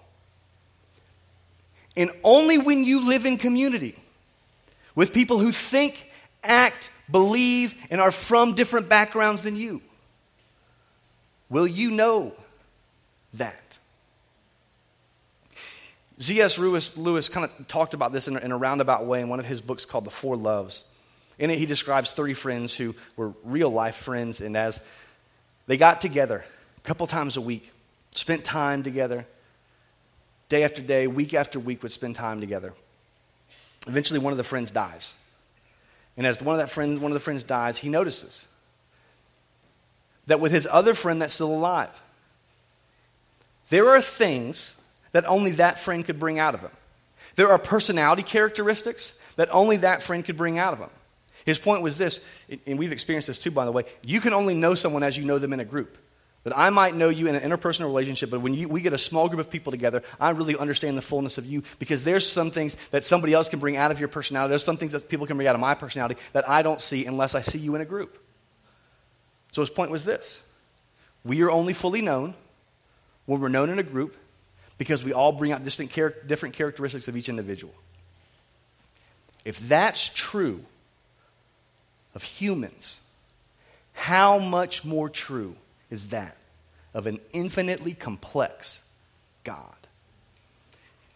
And 1.97 2.11
only 2.23 2.59
when 2.59 2.85
you 2.85 3.05
live 3.05 3.27
in 3.27 3.39
community 3.39 3.97
with 4.95 5.13
people 5.13 5.39
who 5.39 5.51
think, 5.51 6.11
act, 6.45 6.91
believe, 7.11 7.75
and 7.91 8.01
are 8.01 8.13
from 8.13 8.55
different 8.55 8.89
backgrounds 8.89 9.43
than 9.43 9.57
you 9.57 9.81
will 11.49 11.67
you 11.67 11.91
know 11.91 12.35
that. 13.35 13.79
C.S. 16.19 16.59
Lewis, 16.59 16.97
Lewis 16.97 17.29
kind 17.29 17.45
of 17.47 17.69
talked 17.69 17.95
about 17.95 18.13
this 18.13 18.29
in 18.29 18.37
a, 18.37 18.41
in 18.41 18.53
a 18.53 18.57
roundabout 18.57 19.07
way 19.07 19.21
in 19.21 19.29
one 19.29 19.41
of 19.41 19.47
his 19.47 19.61
books 19.61 19.85
called 19.85 20.05
The 20.05 20.11
Four 20.11 20.37
Loves. 20.37 20.85
In 21.39 21.51
it, 21.51 21.59
he 21.59 21.67
describes 21.67 22.11
three 22.11 22.35
friends 22.35 22.75
who 22.75 22.95
were 23.17 23.33
real 23.45 23.71
life 23.71 23.95
friends, 23.95 24.41
and 24.41 24.57
as 24.57 24.81
they 25.69 25.77
got 25.77 26.01
together, 26.01 26.45
couple 26.89 27.07
times 27.07 27.37
a 27.37 27.41
week, 27.43 27.71
spent 28.13 28.47
time 28.47 28.83
together. 28.83 29.27
Day 30.49 30.65
after 30.65 30.81
day, 30.81 31.07
week 31.07 31.35
after 31.35 31.61
week, 31.61 31.83
would 31.83 31.93
spend 31.93 32.17
time 32.17 32.41
together. 32.41 32.73
Eventually, 33.87 34.19
one 34.19 34.33
of 34.33 34.39
the 34.39 34.45
friends 34.45 34.71
dies. 34.71 35.13
And 36.17 36.27
as 36.27 36.43
one 36.43 36.55
of, 36.55 36.61
that 36.61 36.71
friend, 36.71 37.03
one 37.03 37.13
of 37.13 37.15
the 37.15 37.21
friends 37.21 37.45
dies, 37.45 37.77
he 37.77 37.91
notices 37.91 38.49
that 40.29 40.41
with 40.41 40.51
his 40.51 40.67
other 40.71 40.95
friend 40.95 41.21
that's 41.21 41.35
still 41.35 41.55
alive, 41.55 42.03
there 43.69 43.91
are 43.91 44.01
things 44.01 44.75
that 45.13 45.27
only 45.27 45.51
that 45.53 45.79
friend 45.79 46.07
could 46.07 46.19
bring 46.19 46.39
out 46.39 46.55
of 46.55 46.61
him. 46.61 46.71
There 47.37 47.51
are 47.51 47.59
personality 47.59 48.23
characteristics 48.23 49.19
that 49.37 49.51
only 49.53 49.77
that 49.77 50.03
friend 50.03 50.25
could 50.25 50.39
bring 50.39 50.59
out 50.59 50.73
of 50.73 50.79
him. 50.79 50.91
His 51.45 51.59
point 51.59 51.83
was 51.83 51.99
this, 51.99 52.19
and 52.67 52.79
we've 52.79 52.93
experienced 52.93 53.29
this 53.29 53.43
too, 53.43 53.51
by 53.51 53.67
the 53.67 53.73
way 53.73 53.85
you 54.03 54.23
can 54.23 54.33
only 54.33 54.55
know 54.55 54.75
someone 54.75 55.03
as 55.03 55.19
you 55.19 55.25
know 55.25 55.39
them 55.39 55.53
in 55.53 55.61
a 55.61 55.67
group. 55.67 55.99
That 56.45 56.57
I 56.57 56.71
might 56.71 56.95
know 56.95 57.09
you 57.09 57.27
in 57.27 57.35
an 57.35 57.43
interpersonal 57.43 57.87
relationship, 57.87 58.31
but 58.31 58.41
when 58.41 58.55
you, 58.55 58.69
we 58.69 58.81
get 58.81 58.93
a 58.93 58.99
small 58.99 59.29
group 59.29 59.41
of 59.41 59.51
people 59.51 59.71
together, 59.71 60.03
I 60.21 60.31
really 60.31 60.57
understand 60.57 60.97
the 60.97 61.03
fullness 61.03 61.37
of 61.37 61.45
you 61.45 61.63
because 61.79 62.05
there's 62.05 62.27
some 62.27 62.51
things 62.51 62.77
that 62.91 63.05
somebody 63.05 63.33
else 63.35 63.49
can 63.49 63.59
bring 63.59 63.77
out 63.77 63.91
of 63.91 63.99
your 63.99 64.09
personality. 64.09 64.51
There's 64.51 64.65
some 64.65 64.77
things 64.77 64.93
that 64.93 65.09
people 65.09 65.27
can 65.27 65.37
bring 65.37 65.49
out 65.49 65.55
of 65.55 65.61
my 65.61 65.75
personality 65.75 66.17
that 66.33 66.49
I 66.49 66.63
don't 66.63 66.81
see 66.81 67.07
unless 67.07 67.35
I 67.35 67.43
see 67.43 67.59
you 67.59 67.75
in 67.75 67.81
a 67.81 67.85
group. 67.85 68.19
So 69.53 69.63
his 69.63 69.71
point 69.71 69.91
was 69.91 70.05
this 70.05 70.43
we 71.25 71.43
are 71.43 71.51
only 71.51 71.75
fully 71.75 72.03
known 72.03 72.35
when 73.27 73.41
we're 73.41 73.49
known 73.49 73.69
in 73.69 73.79
a 73.79 73.83
group 73.83 74.17
because 74.79 75.03
we 75.05 75.13
all 75.13 75.33
bring 75.33 75.53
out 75.53 75.65
distinct 75.65 75.95
char- 75.95 76.15
different 76.27 76.55
characteristics 76.55 77.09
of 77.09 77.17
each 77.17 77.29
individual. 77.29 77.75
If 79.45 79.69
that's 79.69 80.09
true 80.09 80.65
of 82.15 82.23
humans, 82.23 82.99
how 83.93 84.39
much 84.39 84.85
more 84.85 85.09
true 85.09 85.57
is 85.91 86.09
that 86.09 86.37
of 86.95 87.07
an 87.07 87.21
infinitely 87.33 87.95
complex 87.95 88.83
God. 89.45 89.75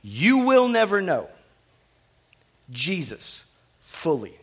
You 0.02 0.38
will 0.38 0.68
never 0.68 1.00
know 1.00 1.28
Jesus 2.70 3.44
fully 3.80 4.34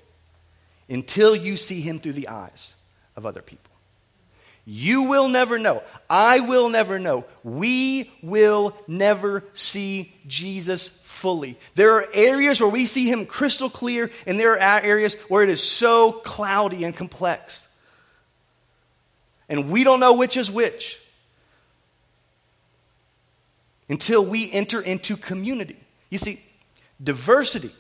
until 0.90 1.36
you 1.36 1.58
see 1.58 1.82
him 1.82 2.00
through 2.00 2.14
the 2.14 2.28
eyes 2.28 2.74
of 3.16 3.26
other 3.26 3.42
people. 3.42 3.66
You 4.66 5.04
will 5.04 5.30
never 5.30 5.58
know. 5.58 5.82
I 6.10 6.42
will 6.42 6.70
never 6.70 7.00
know. 7.00 7.26
We 7.44 8.12
will 8.22 8.78
never 8.88 9.44
see 9.54 10.14
Jesus 10.28 10.88
fully. 10.88 11.58
There 11.74 11.96
are 11.96 12.06
areas 12.14 12.62
where 12.62 12.70
we 12.70 12.86
see 12.86 13.10
him 13.10 13.26
crystal 13.26 13.70
clear, 13.70 14.12
and 14.28 14.40
there 14.40 14.60
are 14.62 14.80
areas 14.80 15.16
where 15.28 15.42
it 15.42 15.50
is 15.50 15.64
so 15.64 16.12
cloudy 16.12 16.84
and 16.84 16.96
complex 16.96 17.68
and 19.50 19.70
we 19.70 19.84
don't 19.84 20.00
know 20.00 20.14
which 20.14 20.38
is 20.38 20.50
which 20.52 21.00
until 23.90 24.24
we 24.24 24.52
enter 24.52 24.80
into 24.80 25.18
community. 25.18 25.78
You 26.12 26.20
see, 26.20 26.42
diversity 27.04 27.72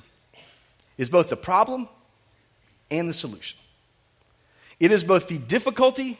is 0.97 1.09
both 1.09 1.29
the 1.29 1.37
problem 1.37 1.87
and 2.89 3.07
the 3.07 3.13
solution. 3.13 3.57
It 4.79 4.91
is 4.91 5.03
both 5.03 5.27
the 5.27 5.37
difficulty 5.37 6.19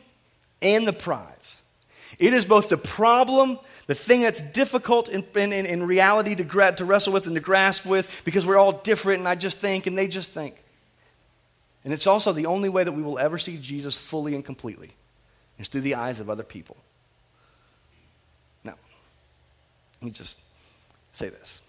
and 0.62 0.88
the 0.88 0.94
prize. 0.94 1.62
It 2.20 2.34
is 2.34 2.46
both 2.46 2.70
the 2.70 2.78
problem, 2.78 3.58
the 3.88 3.96
thing 3.96 4.22
that's 4.22 4.42
difficult 4.42 5.10
in, 5.10 5.24
in, 5.36 5.66
in 5.66 5.84
reality 5.84 6.36
to, 6.36 6.44
gra- 6.44 6.76
to 6.76 6.86
wrestle 6.86 7.14
with 7.14 7.26
and 7.26 7.36
to 7.36 7.42
grasp 7.42 7.86
with 7.86 8.22
because 8.24 8.46
we're 8.46 8.58
all 8.58 8.74
different 8.74 9.20
and 9.20 9.28
I 9.28 9.36
just 9.36 9.60
think 9.60 9.88
and 9.88 9.98
they 9.98 10.08
just 10.08 10.34
think. 10.34 10.56
And 11.84 11.94
it's 11.94 12.08
also 12.08 12.34
the 12.34 12.46
only 12.46 12.70
way 12.70 12.84
that 12.84 12.92
we 12.92 13.02
will 13.02 13.18
ever 13.18 13.40
see 13.40 13.58
Jesus 13.58 13.98
fully 13.98 14.36
and 14.36 14.44
completely 14.44 14.92
is 15.60 15.68
through 15.68 15.82
the 15.82 15.96
eyes 15.96 16.20
of 16.20 16.30
other 16.30 16.44
people. 16.44 16.78
Now, 18.64 18.76
Let 20.02 20.06
me 20.06 20.12
just 20.12 20.40
say 21.14 21.30
this. 21.30 21.60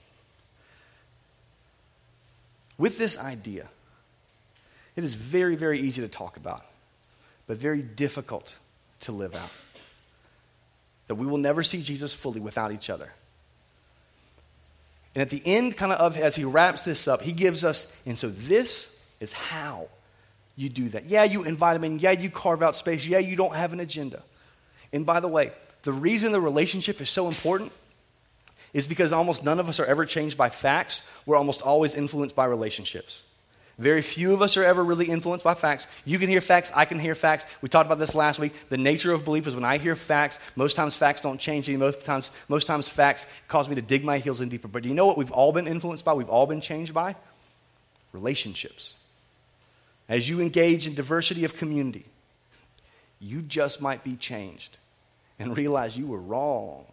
With 2.78 2.96
this 2.96 3.18
idea, 3.18 3.68
it 4.96 5.04
is 5.04 5.14
very, 5.14 5.56
very 5.56 5.80
easy 5.80 6.00
to 6.00 6.08
talk 6.08 6.36
about, 6.36 6.64
but 7.46 7.58
very 7.58 7.82
difficult 7.82 8.54
to 9.00 9.12
live 9.12 9.34
out. 9.34 9.50
That 11.08 11.16
we 11.16 11.26
will 11.26 11.38
never 11.38 11.62
see 11.62 11.82
Jesus 11.82 12.14
fully 12.14 12.40
without 12.40 12.72
each 12.72 12.88
other. 12.88 13.12
And 15.14 15.22
at 15.22 15.30
the 15.30 15.42
end, 15.44 15.76
kind 15.76 15.92
of, 15.92 16.16
as 16.16 16.36
he 16.36 16.44
wraps 16.44 16.82
this 16.82 17.08
up, 17.08 17.20
he 17.20 17.32
gives 17.32 17.64
us, 17.64 17.94
and 18.06 18.16
so 18.16 18.28
this 18.28 19.02
is 19.18 19.32
how 19.32 19.88
you 20.60 20.68
do 20.68 20.88
that. 20.90 21.06
Yeah, 21.06 21.24
you 21.24 21.44
invite 21.44 21.74
them 21.74 21.84
in. 21.84 21.98
Yeah, 21.98 22.10
you 22.10 22.30
carve 22.30 22.62
out 22.62 22.76
space. 22.76 23.06
Yeah, 23.06 23.18
you 23.18 23.34
don't 23.34 23.54
have 23.54 23.72
an 23.72 23.80
agenda. 23.80 24.22
And 24.92 25.06
by 25.06 25.20
the 25.20 25.28
way, 25.28 25.52
the 25.82 25.92
reason 25.92 26.32
the 26.32 26.40
relationship 26.40 27.00
is 27.00 27.08
so 27.08 27.28
important 27.28 27.72
is 28.72 28.86
because 28.86 29.12
almost 29.12 29.42
none 29.42 29.58
of 29.58 29.68
us 29.68 29.80
are 29.80 29.86
ever 29.86 30.04
changed 30.04 30.36
by 30.36 30.48
facts. 30.50 31.02
We're 31.26 31.36
almost 31.36 31.62
always 31.62 31.94
influenced 31.94 32.36
by 32.36 32.44
relationships. 32.44 33.22
Very 33.78 34.02
few 34.02 34.34
of 34.34 34.42
us 34.42 34.58
are 34.58 34.62
ever 34.62 34.84
really 34.84 35.06
influenced 35.06 35.42
by 35.42 35.54
facts. 35.54 35.86
You 36.04 36.18
can 36.18 36.28
hear 36.28 36.42
facts, 36.42 36.70
I 36.76 36.84
can 36.84 36.98
hear 36.98 37.14
facts. 37.14 37.46
We 37.62 37.70
talked 37.70 37.86
about 37.86 37.98
this 37.98 38.14
last 38.14 38.38
week. 38.38 38.52
The 38.68 38.76
nature 38.76 39.10
of 39.14 39.24
belief 39.24 39.46
is 39.46 39.54
when 39.54 39.64
I 39.64 39.78
hear 39.78 39.96
facts, 39.96 40.38
most 40.54 40.76
times 40.76 40.94
facts 40.94 41.22
don't 41.22 41.40
change 41.40 41.66
me. 41.66 41.76
Most 41.76 42.04
times, 42.04 42.30
most 42.46 42.66
times 42.66 42.90
facts 42.90 43.24
cause 43.48 43.70
me 43.70 43.76
to 43.76 43.82
dig 43.82 44.04
my 44.04 44.18
heels 44.18 44.42
in 44.42 44.50
deeper. 44.50 44.68
But 44.68 44.82
do 44.82 44.90
you 44.90 44.94
know 44.94 45.06
what 45.06 45.16
we've 45.16 45.32
all 45.32 45.50
been 45.52 45.66
influenced 45.66 46.04
by? 46.04 46.12
We've 46.12 46.28
all 46.28 46.46
been 46.46 46.60
changed 46.60 46.92
by? 46.92 47.16
Relationships. 48.12 48.96
As 50.10 50.28
you 50.28 50.40
engage 50.40 50.88
in 50.88 50.94
diversity 50.94 51.44
of 51.44 51.56
community, 51.56 52.04
you 53.20 53.42
just 53.42 53.80
might 53.80 54.02
be 54.02 54.16
changed 54.16 54.76
and 55.38 55.56
realize 55.56 55.96
you 55.96 56.08
were 56.08 56.18
wrong 56.18 56.84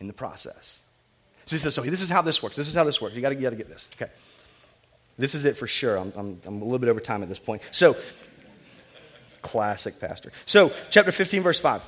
in 0.00 0.08
the 0.08 0.12
process. 0.12 0.82
So 1.44 1.56
he 1.56 1.60
says, 1.60 1.74
so 1.74 1.82
this 1.82 2.02
is 2.02 2.08
how 2.08 2.20
this 2.20 2.42
works. 2.42 2.56
This 2.56 2.68
is 2.68 2.74
how 2.74 2.82
this 2.82 3.00
works. 3.00 3.14
You 3.14 3.22
got 3.22 3.28
to 3.28 3.36
get 3.36 3.68
this. 3.68 3.88
Okay. 3.94 4.10
This 5.16 5.36
is 5.36 5.44
it 5.44 5.56
for 5.56 5.68
sure. 5.68 5.96
I'm, 5.96 6.12
I'm, 6.16 6.40
I'm 6.44 6.60
a 6.60 6.64
little 6.64 6.80
bit 6.80 6.88
over 6.88 7.00
time 7.00 7.22
at 7.22 7.28
this 7.28 7.38
point. 7.38 7.62
So, 7.70 7.96
classic 9.40 10.00
pastor. 10.00 10.32
So, 10.44 10.72
chapter 10.90 11.12
15, 11.12 11.42
verse 11.42 11.60
5. 11.60 11.82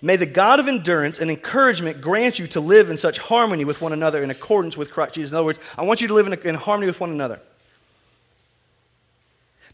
May 0.00 0.16
the 0.16 0.26
God 0.26 0.60
of 0.60 0.68
endurance 0.68 1.18
and 1.18 1.30
encouragement 1.30 2.00
grant 2.00 2.38
you 2.38 2.46
to 2.48 2.60
live 2.60 2.90
in 2.90 2.98
such 2.98 3.18
harmony 3.18 3.64
with 3.64 3.80
one 3.80 3.92
another 3.92 4.22
in 4.22 4.30
accordance 4.30 4.76
with 4.76 4.92
Christ 4.92 5.14
Jesus. 5.14 5.30
In 5.30 5.36
other 5.36 5.44
words, 5.44 5.58
I 5.76 5.82
want 5.82 6.00
you 6.00 6.08
to 6.08 6.14
live 6.14 6.26
in, 6.28 6.34
in 6.34 6.54
harmony 6.54 6.86
with 6.86 7.00
one 7.00 7.10
another. 7.10 7.40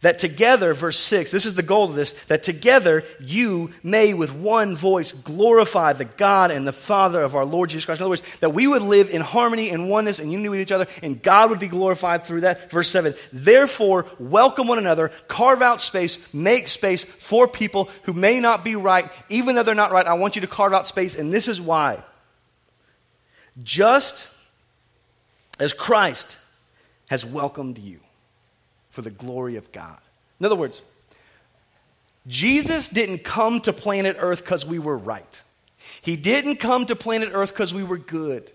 That 0.02 0.18
together, 0.18 0.74
verse 0.74 0.98
6, 0.98 1.30
this 1.30 1.46
is 1.46 1.54
the 1.54 1.62
goal 1.62 1.84
of 1.84 1.94
this, 1.94 2.12
that 2.26 2.42
together 2.42 3.04
you 3.20 3.70
may 3.84 4.14
with 4.14 4.34
one 4.34 4.74
voice 4.74 5.12
glorify 5.12 5.92
the 5.92 6.04
God 6.04 6.50
and 6.50 6.66
the 6.66 6.72
Father 6.72 7.22
of 7.22 7.36
our 7.36 7.44
Lord 7.44 7.70
Jesus 7.70 7.84
Christ. 7.84 8.00
In 8.00 8.04
other 8.04 8.10
words, 8.10 8.22
that 8.40 8.50
we 8.50 8.66
would 8.66 8.82
live 8.82 9.10
in 9.10 9.20
harmony 9.20 9.70
and 9.70 9.88
oneness 9.88 10.18
and 10.18 10.32
unity 10.32 10.48
with 10.48 10.58
each 10.58 10.72
other, 10.72 10.88
and 11.04 11.22
God 11.22 11.50
would 11.50 11.60
be 11.60 11.68
glorified 11.68 12.26
through 12.26 12.40
that. 12.40 12.68
Verse 12.68 12.88
7, 12.88 13.14
therefore, 13.32 14.06
welcome 14.18 14.66
one 14.66 14.78
another, 14.78 15.12
carve 15.28 15.62
out 15.62 15.80
space, 15.80 16.34
make 16.34 16.66
space 16.66 17.04
for 17.04 17.46
people 17.46 17.88
who 18.02 18.12
may 18.12 18.40
not 18.40 18.64
be 18.64 18.74
right. 18.74 19.08
Even 19.28 19.54
though 19.54 19.62
they're 19.62 19.74
not 19.76 19.92
right, 19.92 20.06
I 20.06 20.14
want 20.14 20.34
you 20.34 20.40
to 20.42 20.48
carve 20.48 20.72
out 20.72 20.88
space, 20.88 21.14
and 21.14 21.32
this 21.32 21.46
is 21.46 21.60
why. 21.60 22.02
Just 23.62 24.34
as 25.60 25.72
Christ 25.72 26.38
has 27.08 27.24
welcomed 27.24 27.78
you 27.78 28.00
for 28.92 29.02
the 29.02 29.10
glory 29.10 29.56
of 29.56 29.72
God. 29.72 29.98
In 30.38 30.46
other 30.46 30.54
words, 30.54 30.82
Jesus 32.26 32.88
didn't 32.88 33.24
come 33.24 33.60
to 33.62 33.72
planet 33.72 34.16
Earth 34.20 34.44
because 34.44 34.64
we 34.64 34.78
were 34.78 34.96
right. 34.96 35.42
He 36.02 36.14
didn't 36.14 36.56
come 36.56 36.86
to 36.86 36.94
planet 36.94 37.30
Earth 37.32 37.52
because 37.52 37.74
we 37.74 37.82
were 37.82 37.98
good. 37.98 38.52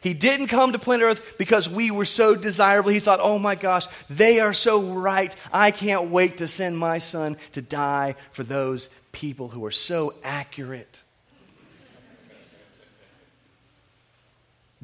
He 0.00 0.14
didn't 0.14 0.46
come 0.46 0.72
to 0.72 0.78
planet 0.78 1.04
Earth 1.04 1.34
because 1.36 1.68
we 1.68 1.90
were 1.90 2.04
so 2.06 2.34
desirable. 2.34 2.90
He 2.90 3.00
thought, 3.00 3.18
oh 3.20 3.38
my 3.38 3.56
gosh, 3.56 3.86
they 4.08 4.40
are 4.40 4.54
so 4.54 4.80
right. 4.80 5.34
I 5.52 5.72
can't 5.72 6.10
wait 6.10 6.38
to 6.38 6.48
send 6.48 6.78
my 6.78 6.98
son 6.98 7.36
to 7.52 7.60
die 7.60 8.14
for 8.30 8.44
those 8.44 8.88
people 9.12 9.48
who 9.48 9.64
are 9.66 9.72
so 9.72 10.14
accurate. 10.22 11.02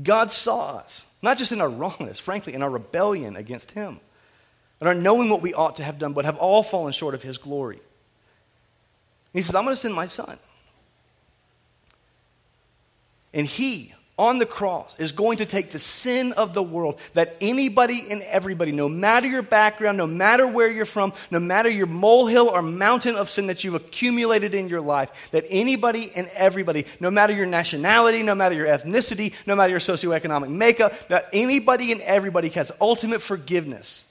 God 0.02 0.30
saw 0.32 0.76
us, 0.76 1.06
not 1.22 1.38
just 1.38 1.52
in 1.52 1.60
our 1.62 1.70
wrongness, 1.70 2.18
frankly, 2.18 2.52
in 2.52 2.62
our 2.62 2.68
rebellion 2.68 3.36
against 3.36 3.70
Him 3.70 4.00
and 4.80 4.88
are 4.88 4.94
knowing 4.94 5.30
what 5.30 5.42
we 5.42 5.54
ought 5.54 5.76
to 5.76 5.84
have 5.84 5.98
done, 5.98 6.12
but 6.12 6.24
have 6.24 6.36
all 6.36 6.62
fallen 6.62 6.92
short 6.92 7.14
of 7.14 7.22
his 7.22 7.38
glory. 7.38 7.80
he 9.32 9.42
says, 9.42 9.54
I'm 9.54 9.64
going 9.64 9.74
to 9.74 9.80
send 9.80 9.94
my 9.94 10.06
son. 10.06 10.38
And 13.32 13.46
he, 13.46 13.92
on 14.18 14.38
the 14.38 14.46
cross, 14.46 14.98
is 14.98 15.12
going 15.12 15.38
to 15.38 15.46
take 15.46 15.70
the 15.72 15.78
sin 15.78 16.32
of 16.32 16.54
the 16.54 16.62
world 16.62 16.98
that 17.12 17.36
anybody 17.42 18.02
and 18.10 18.22
everybody, 18.22 18.72
no 18.72 18.88
matter 18.88 19.26
your 19.26 19.42
background, 19.42 19.98
no 19.98 20.06
matter 20.06 20.46
where 20.46 20.70
you're 20.70 20.86
from, 20.86 21.12
no 21.30 21.38
matter 21.38 21.68
your 21.68 21.86
molehill 21.86 22.48
or 22.48 22.62
mountain 22.62 23.14
of 23.14 23.28
sin 23.28 23.46
that 23.48 23.62
you've 23.62 23.74
accumulated 23.74 24.54
in 24.54 24.70
your 24.70 24.80
life, 24.80 25.28
that 25.32 25.44
anybody 25.50 26.10
and 26.16 26.30
everybody, 26.34 26.86
no 26.98 27.10
matter 27.10 27.34
your 27.34 27.44
nationality, 27.44 28.22
no 28.22 28.34
matter 28.34 28.54
your 28.54 28.66
ethnicity, 28.66 29.34
no 29.46 29.54
matter 29.54 29.70
your 29.70 29.80
socioeconomic 29.80 30.48
makeup, 30.48 31.08
that 31.08 31.28
anybody 31.34 31.92
and 31.92 32.00
everybody 32.02 32.48
has 32.50 32.72
ultimate 32.80 33.20
forgiveness 33.20 34.05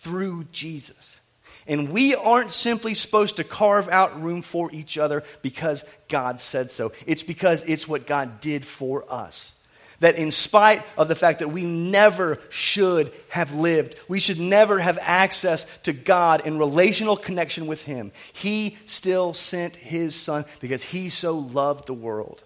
through 0.00 0.44
Jesus. 0.52 1.20
And 1.66 1.90
we 1.90 2.14
aren't 2.14 2.50
simply 2.50 2.94
supposed 2.94 3.36
to 3.36 3.44
carve 3.44 3.88
out 3.88 4.22
room 4.22 4.42
for 4.42 4.70
each 4.72 4.98
other 4.98 5.22
because 5.42 5.84
God 6.08 6.40
said 6.40 6.70
so. 6.70 6.92
It's 7.06 7.22
because 7.22 7.62
it's 7.64 7.86
what 7.86 8.06
God 8.06 8.40
did 8.40 8.64
for 8.64 9.04
us. 9.08 9.52
That 10.00 10.16
in 10.16 10.30
spite 10.30 10.82
of 10.96 11.08
the 11.08 11.14
fact 11.14 11.40
that 11.40 11.48
we 11.48 11.64
never 11.64 12.38
should 12.48 13.12
have 13.28 13.54
lived, 13.54 13.94
we 14.08 14.18
should 14.18 14.40
never 14.40 14.80
have 14.80 14.98
access 15.00 15.64
to 15.80 15.92
God 15.92 16.46
in 16.46 16.58
relational 16.58 17.16
connection 17.16 17.66
with 17.66 17.84
Him, 17.84 18.10
He 18.32 18.78
still 18.86 19.34
sent 19.34 19.76
His 19.76 20.14
Son 20.14 20.46
because 20.60 20.82
He 20.82 21.10
so 21.10 21.38
loved 21.38 21.86
the 21.86 21.94
world. 21.94 22.42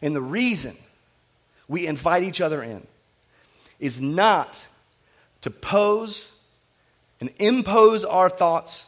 And 0.00 0.16
the 0.16 0.22
reason 0.22 0.74
we 1.68 1.86
invite 1.86 2.22
each 2.22 2.40
other 2.40 2.62
in 2.62 2.86
is 3.78 4.00
not 4.00 4.66
to 5.42 5.50
pose 5.50 6.29
and 7.20 7.30
impose 7.38 8.04
our 8.04 8.28
thoughts 8.28 8.86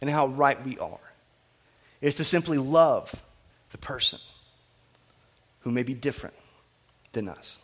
and 0.00 0.10
how 0.10 0.26
right 0.26 0.64
we 0.64 0.78
are. 0.78 0.98
Is 2.00 2.16
to 2.16 2.24
simply 2.24 2.58
love 2.58 3.22
the 3.72 3.78
person 3.78 4.20
who 5.60 5.70
may 5.72 5.82
be 5.82 5.94
different 5.94 6.36
than 7.12 7.28
us. 7.28 7.58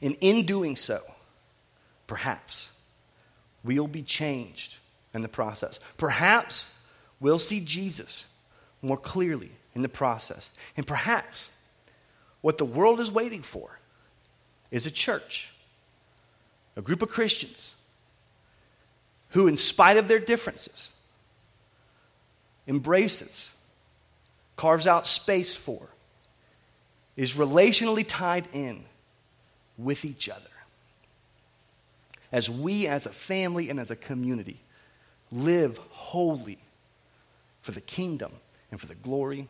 And 0.00 0.16
in 0.20 0.44
doing 0.44 0.76
so, 0.76 0.98
perhaps 2.06 2.72
we'll 3.62 3.86
be 3.86 4.02
changed 4.02 4.76
in 5.14 5.22
the 5.22 5.28
process. 5.28 5.78
Perhaps 5.96 6.74
we'll 7.20 7.38
see 7.38 7.60
Jesus 7.60 8.26
more 8.80 8.96
clearly 8.96 9.52
in 9.74 9.82
the 9.82 9.88
process. 9.88 10.50
And 10.76 10.86
perhaps 10.86 11.50
what 12.40 12.58
the 12.58 12.64
world 12.64 12.98
is 12.98 13.10
waiting 13.10 13.42
for 13.42 13.78
is 14.70 14.86
a 14.86 14.90
church, 14.90 15.52
a 16.76 16.82
group 16.82 17.02
of 17.02 17.08
Christians 17.08 17.74
who, 19.32 19.46
in 19.46 19.56
spite 19.56 19.96
of 19.96 20.08
their 20.08 20.18
differences, 20.18 20.92
embraces, 22.66 23.52
carves 24.56 24.86
out 24.86 25.06
space 25.06 25.56
for, 25.56 25.88
is 27.16 27.34
relationally 27.34 28.04
tied 28.06 28.46
in 28.52 28.84
with 29.76 30.04
each 30.04 30.28
other. 30.28 30.40
As 32.30 32.48
we, 32.48 32.86
as 32.86 33.04
a 33.04 33.10
family 33.10 33.68
and 33.68 33.78
as 33.78 33.90
a 33.90 33.96
community, 33.96 34.60
live 35.30 35.78
wholly 35.90 36.58
for 37.60 37.72
the 37.72 37.80
kingdom 37.80 38.32
and 38.70 38.80
for 38.80 38.86
the 38.86 38.94
glory 38.94 39.48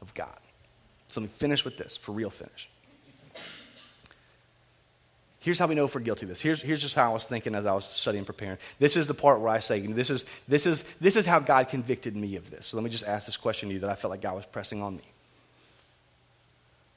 of 0.00 0.14
God. 0.14 0.38
So 1.08 1.20
let 1.20 1.28
me 1.28 1.32
finish 1.36 1.64
with 1.64 1.76
this, 1.76 1.96
for 1.96 2.12
real 2.12 2.30
finish. 2.30 2.68
Here's 5.42 5.58
how 5.58 5.66
we 5.66 5.74
know 5.74 5.86
if 5.86 5.94
we're 5.96 6.02
guilty 6.02 6.24
of 6.24 6.28
this. 6.28 6.40
Here's, 6.40 6.62
here's 6.62 6.80
just 6.80 6.94
how 6.94 7.10
I 7.10 7.12
was 7.12 7.24
thinking 7.24 7.56
as 7.56 7.66
I 7.66 7.72
was 7.72 7.84
studying 7.84 8.20
and 8.20 8.26
preparing. 8.26 8.58
This 8.78 8.96
is 8.96 9.08
the 9.08 9.14
part 9.14 9.40
where 9.40 9.48
I 9.48 9.58
say, 9.58 9.80
this 9.80 10.08
is, 10.08 10.24
this, 10.46 10.66
is, 10.66 10.84
this 11.00 11.16
is 11.16 11.26
how 11.26 11.40
God 11.40 11.68
convicted 11.68 12.14
me 12.14 12.36
of 12.36 12.48
this. 12.48 12.66
So 12.66 12.76
let 12.76 12.84
me 12.84 12.90
just 12.90 13.04
ask 13.04 13.26
this 13.26 13.36
question 13.36 13.68
to 13.68 13.74
you 13.74 13.80
that 13.80 13.90
I 13.90 13.96
felt 13.96 14.12
like 14.12 14.20
God 14.20 14.36
was 14.36 14.46
pressing 14.46 14.82
on 14.82 14.94
me. 14.94 15.02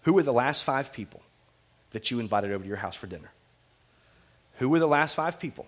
Who 0.04 0.14
were 0.14 0.22
the 0.22 0.32
last 0.32 0.64
five 0.64 0.94
people 0.94 1.24
that 1.90 2.12
you 2.12 2.20
invited 2.20 2.52
over 2.52 2.62
to 2.62 2.68
your 2.68 2.78
house 2.78 2.96
for 2.96 3.08
dinner? 3.08 3.32
Who 4.60 4.70
were 4.70 4.78
the 4.78 4.88
last 4.88 5.16
five 5.16 5.40
people 5.40 5.66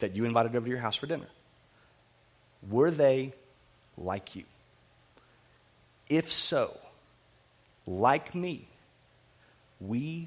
that 0.00 0.16
you 0.16 0.24
invited 0.24 0.56
over 0.56 0.64
to 0.64 0.70
your 0.70 0.80
house 0.80 0.96
for 0.96 1.06
dinner? 1.06 1.28
Were 2.68 2.90
they 2.90 3.32
like 3.96 4.34
you? 4.34 4.42
If 6.08 6.32
so, 6.32 6.76
like 7.86 8.34
me, 8.34 8.66
we 9.80 10.26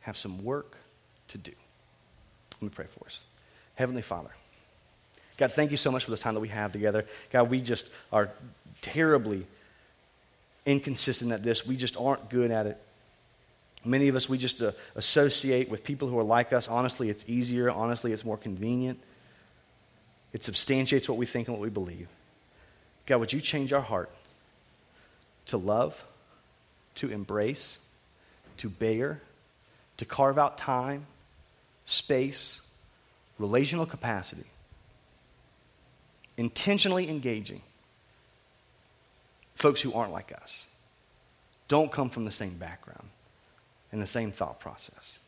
have 0.00 0.16
some 0.16 0.42
work 0.42 0.78
to 1.30 1.38
do. 1.38 1.52
Let 2.54 2.62
me 2.62 2.68
pray 2.68 2.86
for 2.86 3.06
us. 3.06 3.24
Heavenly 3.74 4.02
Father, 4.02 4.30
God, 5.36 5.52
thank 5.52 5.70
you 5.70 5.76
so 5.76 5.90
much 5.90 6.04
for 6.04 6.10
this 6.10 6.20
time 6.20 6.34
that 6.34 6.40
we 6.40 6.48
have 6.48 6.72
together. 6.72 7.06
God, 7.30 7.48
we 7.50 7.60
just 7.60 7.88
are 8.12 8.30
terribly 8.82 9.46
inconsistent 10.66 11.32
at 11.32 11.42
this. 11.42 11.66
We 11.66 11.76
just 11.76 11.96
aren't 11.96 12.28
good 12.28 12.50
at 12.50 12.66
it. 12.66 12.78
Many 13.84 14.08
of 14.08 14.16
us, 14.16 14.28
we 14.28 14.36
just 14.36 14.60
uh, 14.60 14.72
associate 14.94 15.70
with 15.70 15.84
people 15.84 16.08
who 16.08 16.18
are 16.18 16.24
like 16.24 16.52
us. 16.52 16.68
Honestly, 16.68 17.08
it's 17.08 17.24
easier. 17.26 17.70
Honestly, 17.70 18.12
it's 18.12 18.24
more 18.24 18.36
convenient. 18.36 19.00
It 20.34 20.44
substantiates 20.44 21.08
what 21.08 21.16
we 21.16 21.24
think 21.24 21.48
and 21.48 21.56
what 21.56 21.62
we 21.62 21.70
believe. 21.70 22.08
God, 23.06 23.20
would 23.20 23.32
you 23.32 23.40
change 23.40 23.72
our 23.72 23.80
heart 23.80 24.10
to 25.46 25.56
love, 25.56 26.04
to 26.96 27.10
embrace, 27.10 27.78
to 28.58 28.68
bear, 28.68 29.22
to 29.96 30.04
carve 30.04 30.38
out 30.38 30.58
time, 30.58 31.06
space, 31.90 32.60
relational 33.38 33.84
capacity, 33.84 34.44
intentionally 36.36 37.08
engaging 37.08 37.62
folks 39.54 39.80
who 39.80 39.92
aren't 39.92 40.12
like 40.12 40.32
us, 40.32 40.66
don't 41.66 41.90
come 41.90 42.08
from 42.08 42.24
the 42.24 42.30
same 42.30 42.54
background 42.54 43.08
and 43.90 44.00
the 44.00 44.06
same 44.06 44.30
thought 44.30 44.60
process. 44.60 45.18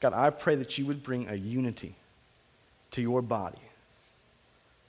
God, 0.00 0.12
I 0.12 0.30
pray 0.30 0.56
that 0.56 0.78
you 0.78 0.86
would 0.86 1.02
bring 1.02 1.28
a 1.28 1.34
unity 1.34 1.94
to 2.90 3.00
your 3.00 3.22
body 3.22 3.58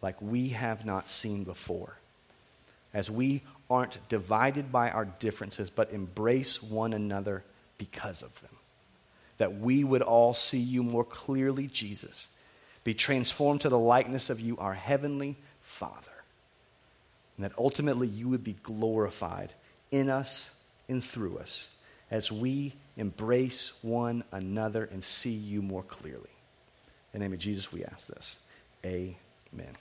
like 0.02 0.20
we 0.22 0.50
have 0.50 0.86
not 0.86 1.08
seen 1.08 1.44
before. 1.44 1.98
As 2.94 3.12
we 3.12 3.44
aren't 3.70 4.00
divided 4.10 4.72
by 4.72 4.90
our 4.90 5.06
differences, 5.06 5.70
but 5.70 5.92
embrace 5.92 6.64
one 6.64 6.94
another 6.94 7.44
because 7.78 8.24
of 8.24 8.42
them. 8.42 8.58
That 9.38 9.60
we 9.60 9.84
would 9.84 10.02
all 10.02 10.34
see 10.34 10.60
you 10.60 10.84
more 10.84 11.04
clearly, 11.04 11.68
Jesus, 11.68 12.30
be 12.84 12.94
transformed 12.94 13.62
to 13.62 13.70
the 13.70 13.78
likeness 13.78 14.30
of 14.30 14.40
you, 14.40 14.58
our 14.58 14.74
heavenly 14.74 15.36
Father. 15.62 15.94
And 17.36 17.46
that 17.46 17.58
ultimately 17.58 18.08
you 18.08 18.30
would 18.30 18.44
be 18.44 18.58
glorified 18.64 19.54
in 19.92 20.10
us 20.10 20.50
and 20.90 21.04
through 21.04 21.38
us 21.38 21.70
as 22.10 22.32
we 22.32 22.74
embrace 22.96 23.74
one 23.82 24.24
another 24.32 24.86
and 24.86 25.04
see 25.04 25.34
you 25.34 25.62
more 25.62 25.84
clearly. 25.84 26.30
In 27.14 27.20
the 27.20 27.26
name 27.26 27.34
of 27.34 27.40
Jesus, 27.40 27.72
we 27.72 27.84
ask 27.84 28.08
this. 28.08 28.38
Amen. 28.86 29.76